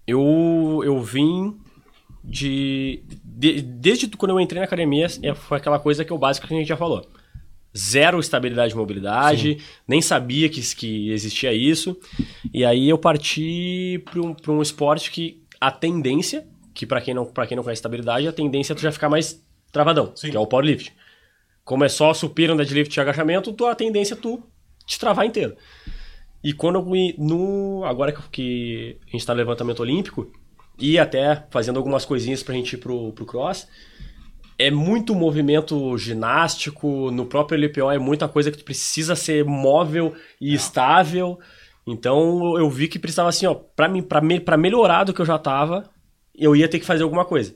[0.08, 1.56] Eu, eu vim
[2.24, 6.20] de, de, Desde quando eu entrei na academia, é, foi aquela coisa que é o
[6.20, 7.06] básico que a gente já falou.
[7.76, 9.66] Zero estabilidade e mobilidade, Sim.
[9.88, 11.98] nem sabia que, que existia isso.
[12.54, 17.26] E aí eu parti para um, um esporte que a tendência, que para quem, não,
[17.26, 20.30] quem não conhece estabilidade, a tendência é tu já ficar mais travadão, Sim.
[20.30, 20.94] que é o powerlift.
[21.64, 24.44] Como é só supino, deadlift e agachamento, tu, a tendência é tu
[24.86, 25.56] te travar inteiro.
[26.44, 30.30] E quando eu no agora que a gente está no levantamento olímpico
[30.78, 33.68] e até fazendo algumas coisinhas para a gente ir pro, pro cross,
[34.68, 40.14] é muito movimento ginástico, no próprio LPO é muita coisa que tu precisa ser móvel
[40.40, 40.56] e é.
[40.56, 41.40] estável.
[41.86, 45.22] Então eu vi que precisava assim, ó, para mim para me, pra melhorar do que
[45.22, 45.90] eu já tava,
[46.34, 47.54] eu ia ter que fazer alguma coisa.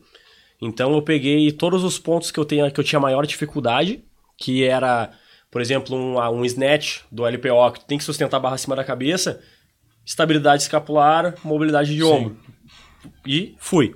[0.61, 4.03] Então eu peguei todos os pontos que eu tenho que eu tinha maior dificuldade,
[4.37, 5.11] que era
[5.49, 8.83] por exemplo, um, um snatch do LPO que tem que sustentar a barra acima da
[8.83, 9.41] cabeça,
[10.05, 12.37] estabilidade escapular, mobilidade de ombro.
[13.25, 13.95] E fui.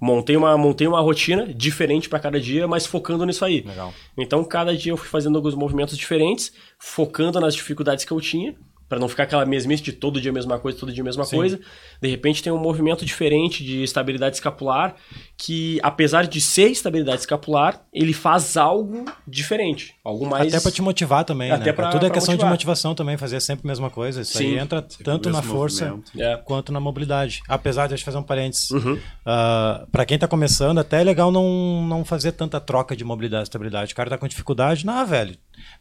[0.00, 3.62] Montei uma, montei uma rotina diferente para cada dia, mas focando nisso aí.
[3.62, 3.92] Legal.
[4.16, 8.54] Então, cada dia eu fui fazendo alguns movimentos diferentes, focando nas dificuldades que eu tinha
[8.88, 11.24] para não ficar aquela mesmice de todo dia a mesma coisa, todo dia a mesma
[11.24, 11.36] Sim.
[11.36, 11.60] coisa.
[12.00, 14.96] De repente tem um movimento diferente de estabilidade escapular
[15.36, 20.80] que, apesar de ser estabilidade escapular, ele faz algo diferente, algo mais até para te
[20.80, 21.72] motivar também, até né?
[21.72, 22.50] Pra, tudo é questão motivar.
[22.50, 24.22] de motivação também, fazer sempre a mesma coisa.
[24.22, 24.46] Isso Sim.
[24.46, 26.36] aí entra tanto na força é.
[26.36, 27.42] quanto na mobilidade.
[27.46, 28.94] Apesar de eu fazer um parênteses, uhum.
[28.94, 33.04] uh, ah, para quem tá começando, até é legal não, não fazer tanta troca de
[33.04, 33.92] mobilidade e estabilidade.
[33.92, 35.36] O cara tá com dificuldade, não, velho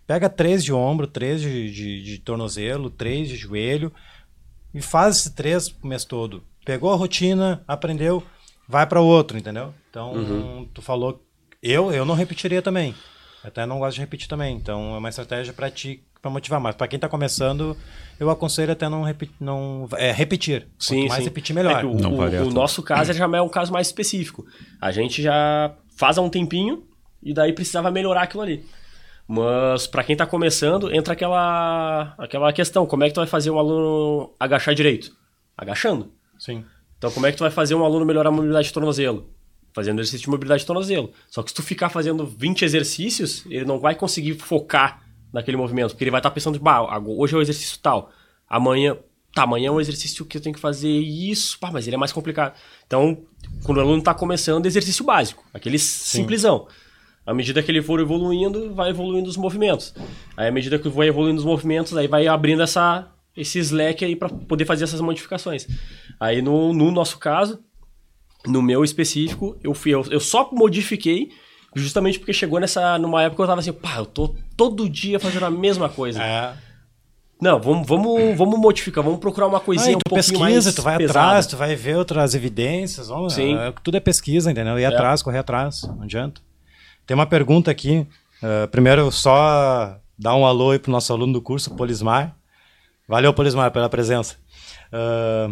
[0.06, 3.92] Pega três de ombro, três de, de, de tornozelo, três de joelho
[4.74, 6.44] e faz esse três o mês todo.
[6.66, 8.22] Pegou a rotina, aprendeu,
[8.68, 9.74] vai para outro, entendeu?
[9.90, 10.70] Então, uhum.
[10.74, 11.24] tu falou.
[11.64, 12.94] Eu, eu não repetiria também.
[13.44, 14.56] Até não gosto de repetir também.
[14.56, 16.60] Então, é uma estratégia para ti, para motivar.
[16.60, 17.76] Mas para quem está começando,
[18.20, 20.68] eu aconselho até não, repetir, não é, repetir.
[20.78, 21.30] Sim, Quanto mais sim.
[21.30, 21.82] repetir, melhor.
[21.82, 24.46] É o, o, o nosso caso já é um caso mais específico.
[24.80, 26.84] A gente já faz há um tempinho
[27.24, 28.66] e daí precisava melhorar aquilo ali.
[29.28, 33.52] Mas para quem está começando, entra aquela aquela questão, como é que tu vai fazer
[33.52, 35.12] um aluno agachar direito?
[35.58, 36.12] Agachando.
[36.40, 36.64] Sim.
[36.98, 39.30] Então como é que tu vai fazer um aluno melhorar a mobilidade de tornozelo?
[39.74, 41.12] Fazendo exercício de mobilidade de tornozelo.
[41.30, 45.92] Só que se tu ficar fazendo 20 exercícios, ele não vai conseguir focar naquele movimento,
[45.92, 48.12] porque ele vai estar tá pensando, bah, hoje é o exercício tal,
[48.50, 48.98] amanhã
[49.34, 52.00] tá, amanhã é um exercício que eu tenho que fazer isso, pá, mas ele é
[52.00, 52.56] mais complicado.
[52.88, 53.24] Então,
[53.64, 56.68] quando o aluno tá começando, exercício básico, aquele simplesão.
[57.28, 59.94] À medida que ele for evoluindo, vai evoluindo os movimentos.
[60.38, 63.06] Aí, à medida que vai evoluindo os movimentos, aí vai abrindo essa,
[63.36, 65.68] esse slack aí para poder fazer essas modificações.
[66.20, 67.60] Aí, no, no nosso caso,
[68.48, 71.30] no meu específico, eu, fui, eu, eu só modifiquei
[71.76, 75.20] justamente porque chegou nessa numa época que eu tava assim, pá, eu tô todo dia
[75.20, 76.24] fazendo a mesma coisa.
[76.24, 76.54] É.
[77.40, 80.76] Não, vamos, vamos, vamos modificar, vamos procurar uma coisinha Ah, um tu pouquinho pesquisa, mais
[80.76, 81.20] tu vai pesada.
[81.20, 83.10] atrás, tu vai ver outras evidências.
[83.10, 83.56] Vamos, Sim.
[83.56, 84.80] é, tudo é pesquisa, entendeu?
[84.80, 84.86] Ir É.
[84.88, 86.42] atrás, correr atrás, não adianta.
[87.08, 88.06] Tem uma pergunta aqui.
[88.44, 92.36] eh, primeiro, só dar um alô aí pro nosso aluno do curso, Polismar.
[93.08, 94.36] Valeu, Polismar, pela presença.
[94.92, 95.50] Ah,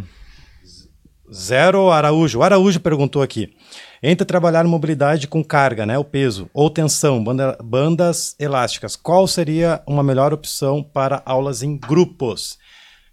[1.34, 2.39] Zero Araújo.
[2.39, 3.56] O Araújo perguntou aqui.
[4.03, 9.82] Entre trabalhar mobilidade com carga, né, o peso, ou tensão, banda- bandas elásticas, qual seria
[9.88, 12.60] uma melhor opção para aulas em grupos?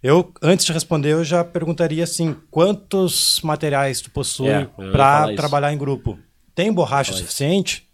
[0.03, 5.73] Eu, antes de responder, eu já perguntaria assim, quantos materiais tu possui É, para trabalhar
[5.73, 6.19] em grupo?
[6.53, 7.21] Tem borracha isso.
[7.21, 7.87] suficiente?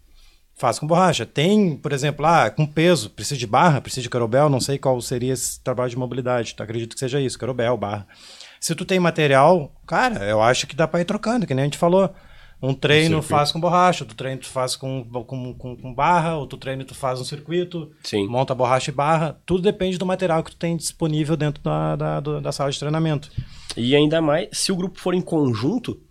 [0.59, 1.25] Faz com borracha.
[1.25, 4.99] Tem, por exemplo, ah, com peso, precisa de barra, precisa de carobel, não sei qual
[4.99, 6.53] seria esse trabalho de mobilidade.
[6.53, 8.05] Tu acredito que seja isso, carobel, barra.
[8.59, 11.65] Se tu tem material, cara, eu acho que dá para ir trocando, que nem a
[11.65, 12.13] gente falou.
[12.61, 13.29] Um treino circuito.
[13.29, 16.93] faz com borracha, outro treino tu faz com, com, com, com barra, outro treino tu
[16.93, 18.27] faz um circuito, Sim.
[18.27, 19.39] monta borracha e barra.
[19.45, 23.31] Tudo depende do material que tu tem disponível dentro da, da, da sala de treinamento.
[23.77, 26.01] E ainda mais, se o grupo for em conjunto,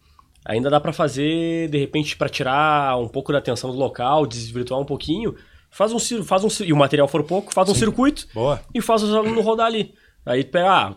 [0.48, 4.80] ainda dá pra fazer, de repente, pra tirar um pouco da atenção do local, desvirtuar
[4.80, 5.34] um pouquinho,
[5.70, 8.60] faz um, faz um e o material for pouco, faz um circuito Boa.
[8.74, 9.92] e faz os alunos rodar ali.
[10.26, 10.94] Aí tu pega, ah,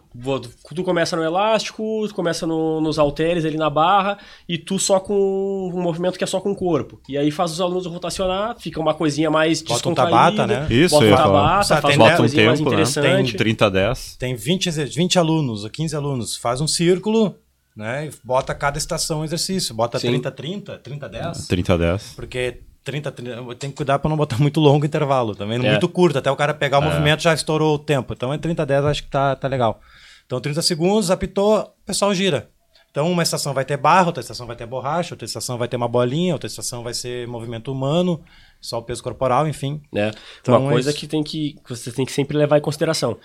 [0.75, 4.17] tu começa no elástico, tu começa no- nos halteres ali na barra,
[4.49, 6.99] e tu só com um movimento que é só com o corpo.
[7.07, 10.11] E aí faz os alunos rotacionar, fica uma coisinha mais Bota um descontraída.
[10.11, 10.67] tabata, né?
[10.69, 12.75] Isso, bota um tabata, faz uma Bota um coisinha mais tempo, né?
[12.75, 13.29] interessante.
[13.31, 14.15] Tem 30 a 10.
[14.17, 17.33] Tem 20, exer- 20 alunos ou 15 alunos, faz um círculo,
[17.75, 18.07] né?
[18.07, 19.73] E bota cada estação um exercício.
[19.73, 20.07] Bota Sim.
[20.07, 21.47] 30, 30, 30, 10.
[21.47, 22.13] 30 a 10.
[22.15, 25.69] Porque 30, 30, tem que cuidar para não botar muito longo o intervalo também, É.
[25.71, 28.13] muito curto, até o cara pegar o movimento já estourou o tempo.
[28.13, 29.79] Então é 30, 10, acho que tá, tá legal.
[30.25, 32.49] Então 30 segundos, apitou, o pessoal gira.
[32.89, 35.77] Então uma estação vai ter barra, outra estação vai ter borracha, outra estação vai ter
[35.77, 38.21] uma bolinha, outra estação vai ser movimento humano,
[38.59, 39.81] só o peso corporal, enfim.
[39.93, 40.11] né?
[40.41, 40.99] Então, Uma coisa isso.
[40.99, 43.17] que, tem que que você tem que sempre levar em consideração.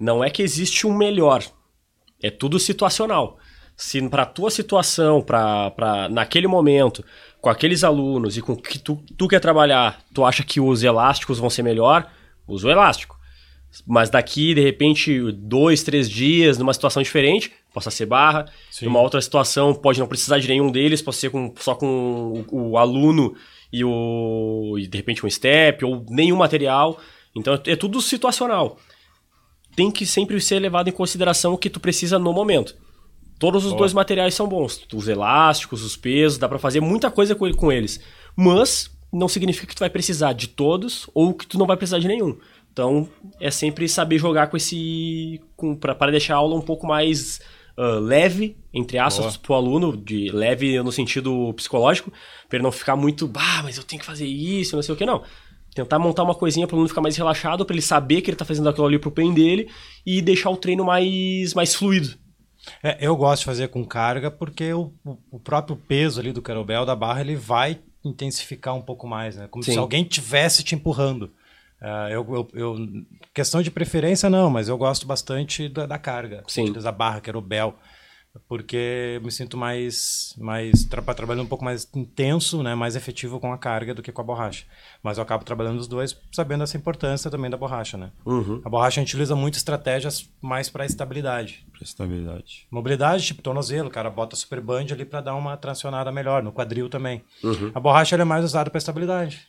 [0.00, 1.44] Não é que existe um melhor.
[2.20, 3.38] É tudo situacional.
[3.82, 7.04] Se para tua situação, para naquele momento,
[7.40, 10.84] com aqueles alunos e com o que tu, tu quer trabalhar, tu acha que os
[10.84, 12.08] elásticos vão ser melhor,
[12.46, 13.18] usa o elástico.
[13.84, 18.46] Mas daqui, de repente, dois, três dias, numa situação diferente, possa ser barra.
[18.70, 18.84] Sim.
[18.84, 22.70] Numa outra situação, pode não precisar de nenhum deles, pode ser com, só com o,
[22.70, 23.34] o aluno
[23.72, 27.00] e, o, e, de repente, um step ou nenhum material.
[27.34, 28.78] Então, é tudo situacional.
[29.74, 32.76] Tem que sempre ser levado em consideração o que tu precisa no momento.
[33.42, 33.80] Todos os Boa.
[33.80, 34.86] dois materiais são bons.
[34.94, 37.98] Os elásticos, os pesos, dá pra fazer muita coisa com, eles.
[38.36, 41.98] Mas não significa que tu vai precisar de todos ou que tu não vai precisar
[41.98, 42.38] de nenhum.
[42.72, 43.08] Então
[43.40, 45.40] é sempre saber jogar com esse.
[45.56, 47.40] Com, pra, para deixar a aula um pouco mais
[47.76, 52.12] ah, leve, entre aspas, pro aluno, de leve no sentido psicológico,
[52.48, 54.96] pra ele não ficar muito, bah, mas eu tenho que fazer isso, não sei o
[54.96, 55.20] que, não.
[55.74, 58.36] Tentar montar uma coisinha para o aluno ficar mais relaxado, para ele saber que ele
[58.36, 59.68] tá fazendo aquilo ali pro bem dele
[60.06, 62.21] e deixar o treino mais, mais fluido.
[62.82, 64.92] É, eu gosto de fazer com carga porque o,
[65.30, 69.46] o- próprio peso ali do kettlebell, da barra, ele vai intensificar um pouco mais, né?
[69.50, 69.72] Como Sim.
[69.72, 71.30] se alguém tivesse te empurrando.
[71.80, 73.04] Ah, eu, eu, eu-
[73.34, 76.44] questão de preferência não, mas eu gosto bastante da, da carga.
[76.46, 76.72] Sim.
[76.72, 77.74] Da barra, kettlebell.
[78.48, 83.38] Porque eu me sinto mais, mais tra trabalhando um pouco mais intenso, né, mais efetivo
[83.38, 84.64] com a carga do que com a borracha.
[85.02, 88.10] Mas eu acabo trabalhando os dois, sabendo essa importância também da borracha, né?
[88.64, 91.66] A borracha a gente utiliza muito estratégias mais para estabilidade.
[91.72, 92.66] Pra estabilidade.
[92.70, 96.52] Mobilidade, tipo tornozelo, o cara bota super band ali para dar uma tracionada melhor, no
[96.52, 97.22] quadril também.
[97.44, 97.70] Uhum.
[97.74, 99.46] A borracha é mais usada para estabilidade.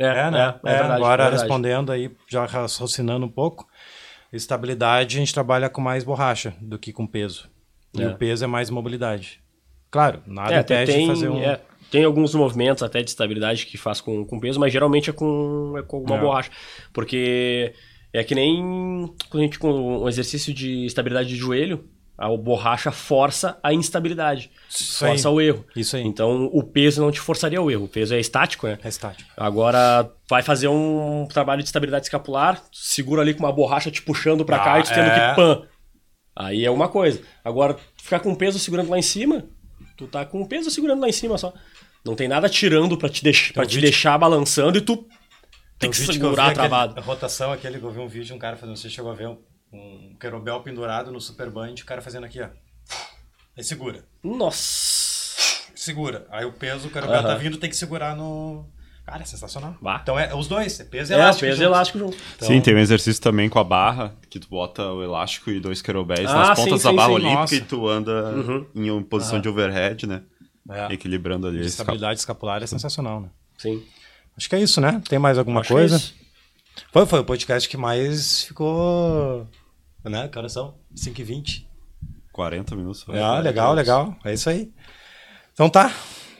[0.00, 0.58] É, né?
[0.64, 1.42] É, verdade, agora verdade.
[1.42, 3.68] respondendo aí, já raciocinando um pouco,
[4.32, 7.48] estabilidade a gente trabalha com mais borracha do que com peso.
[7.94, 8.08] E É.
[8.08, 9.40] o peso é mais mobilidade.
[9.90, 11.42] Claro, nada É, até impede de tem, fazer um.
[11.42, 11.60] é,
[11.90, 15.74] tem alguns movimentos até de estabilidade que faz com, com peso, mas geralmente é com,
[15.76, 16.20] é com alguma É.
[16.20, 16.50] borracha.
[16.92, 17.74] Porque
[18.12, 21.84] é que nem quando a gente com um exercício de estabilidade de joelho,
[22.16, 24.50] a borracha força a instabilidade.
[24.68, 25.12] Isso aí.
[25.12, 25.64] força o erro.
[25.74, 26.02] Isso aí.
[26.04, 27.84] Então o peso não te forçaria o erro.
[27.86, 28.78] O peso é estático, né?
[28.84, 29.28] É estático.
[29.36, 34.44] Agora vai fazer um trabalho de estabilidade escapular, segura ali com uma borracha te puxando
[34.44, 35.30] pra cá Ah, e tu tendo é.
[35.30, 35.62] que pan.
[36.46, 37.20] Aí é uma coisa.
[37.44, 39.44] Agora, ficar com o peso segurando lá em cima,
[39.96, 41.52] tu tá com o peso segurando lá em cima só.
[42.04, 45.08] Não tem nada tirando pra te, deix pra te vídeo- deixar balançando e tu tem
[45.78, 46.98] Tem que segurar aquele- travado.
[46.98, 49.28] A rotação, aquele que eu vi um vídeo, um cara fazendo, você chegou a ver
[49.28, 49.38] um
[49.72, 52.48] um querobel pendurado no Super Band, o cara fazendo aqui, ó.
[53.56, 54.04] Aí segura.
[54.20, 55.70] Nossa!
[55.76, 56.26] Segura.
[56.30, 58.66] Aí o peso, o querobel tá vindo, tem que segurar no.
[59.06, 59.76] Cara, é sensacional.
[59.80, 59.98] Bah.
[60.02, 61.46] Então é os dois, é peso e É, elástico.
[61.48, 62.16] peso e elástico junto.
[62.36, 65.58] Então- Sim, tem um exercício também com a barra, que tu bota o elástico e
[65.58, 67.54] dois querobéis Ah, nas sim, pontas da sim, barra sim, olímpica nossa.
[67.56, 68.66] e tu anda Uhum.
[68.74, 70.22] em uma posição de overhead, né?
[70.70, 70.92] É.
[70.92, 71.58] Equilibrando ali.
[71.60, 73.28] Esse estabilidade escapular é sensacional, né?
[73.58, 73.82] Sim.
[74.36, 75.02] Acho que é isso, né?
[75.08, 75.96] Tem mais alguma Acho que é coisa?
[75.96, 76.14] isso.
[76.92, 79.46] Foi, foi o podcast que mais ficou.
[80.04, 80.28] Né?
[80.28, 80.74] Que horas são?
[80.94, 81.68] 5 e 20
[82.32, 83.04] 40 minutos.
[83.08, 84.16] Ah, legal, legal.
[84.24, 84.70] É isso aí.
[85.52, 85.92] Então tá.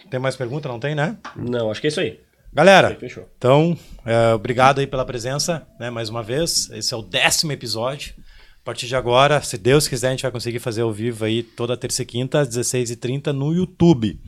[0.08, 0.68] Tem mais pergunta?
[0.68, 1.18] Não tem, né?
[1.36, 2.20] Não, acho que é isso aí.
[2.52, 3.28] Galera, Fechou.
[3.38, 5.88] então, é, obrigado aí pela presença, né?
[5.88, 6.68] Mais uma vez.
[6.70, 8.12] Esse é o décimo episódio.
[8.60, 11.42] A partir de agora, se Deus quiser, a gente vai conseguir fazer ao vivo aí
[11.42, 14.20] toda terça e quinta, às 16h30 no YouTube.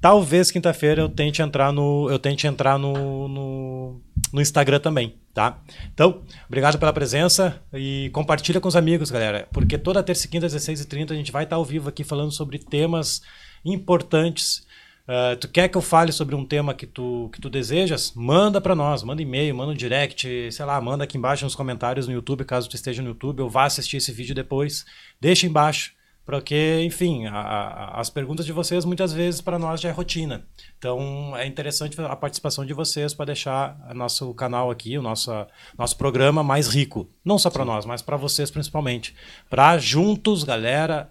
[0.00, 2.08] Talvez quinta-feira eu tente entrar no.
[2.10, 4.00] Eu tente entrar no, no,
[4.32, 5.60] no Instagram também, tá?
[5.92, 9.48] Então, obrigado pela presença e compartilha com os amigos, galera.
[9.52, 12.32] Porque toda terça e quinta, às 16h30, a gente vai estar ao vivo aqui falando
[12.32, 13.20] sobre temas
[13.64, 14.66] importantes.
[15.08, 18.12] Ah, tu quer que eu fale sobre um tema que tu, que tu desejas?
[18.14, 22.06] Manda para nós, manda e-mail, manda um direct, sei lá, manda aqui embaixo nos comentários
[22.06, 24.84] no YouTube, caso tu esteja no YouTube, ou vá assistir esse vídeo depois.
[25.20, 25.92] Deixa embaixo,
[26.24, 30.46] porque, enfim, a- a- as perguntas de vocês muitas vezes para nós já é rotina.
[30.78, 35.32] Então é interessante a participação de vocês para deixar nosso canal aqui, o nosso,
[35.76, 37.08] nosso programa mais rico.
[37.24, 39.12] Não só para nós, mas para vocês principalmente.
[39.48, 41.10] Para juntos, galera,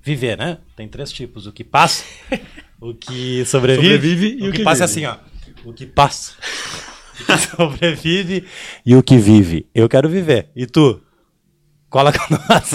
[0.00, 0.58] viver, né?
[0.76, 2.04] Tem três tipos: o que passa,
[2.82, 5.06] o que sobrevive, Sobrevive e o, o que, que passa é vive.
[5.06, 5.18] assim,
[5.64, 5.68] ó.
[5.68, 6.32] O que passa,
[7.22, 8.44] o que sobrevive
[8.84, 9.66] e o que vive.
[9.72, 10.50] Eu quero viver.
[10.56, 11.00] E tu?
[11.88, 12.70] Cola com nós.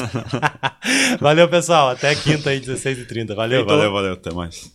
[1.19, 1.89] Valeu, pessoal.
[1.89, 3.35] Até quinta aí, 16h30.
[3.35, 4.71] Valeu, Valeu, valeu, até mais.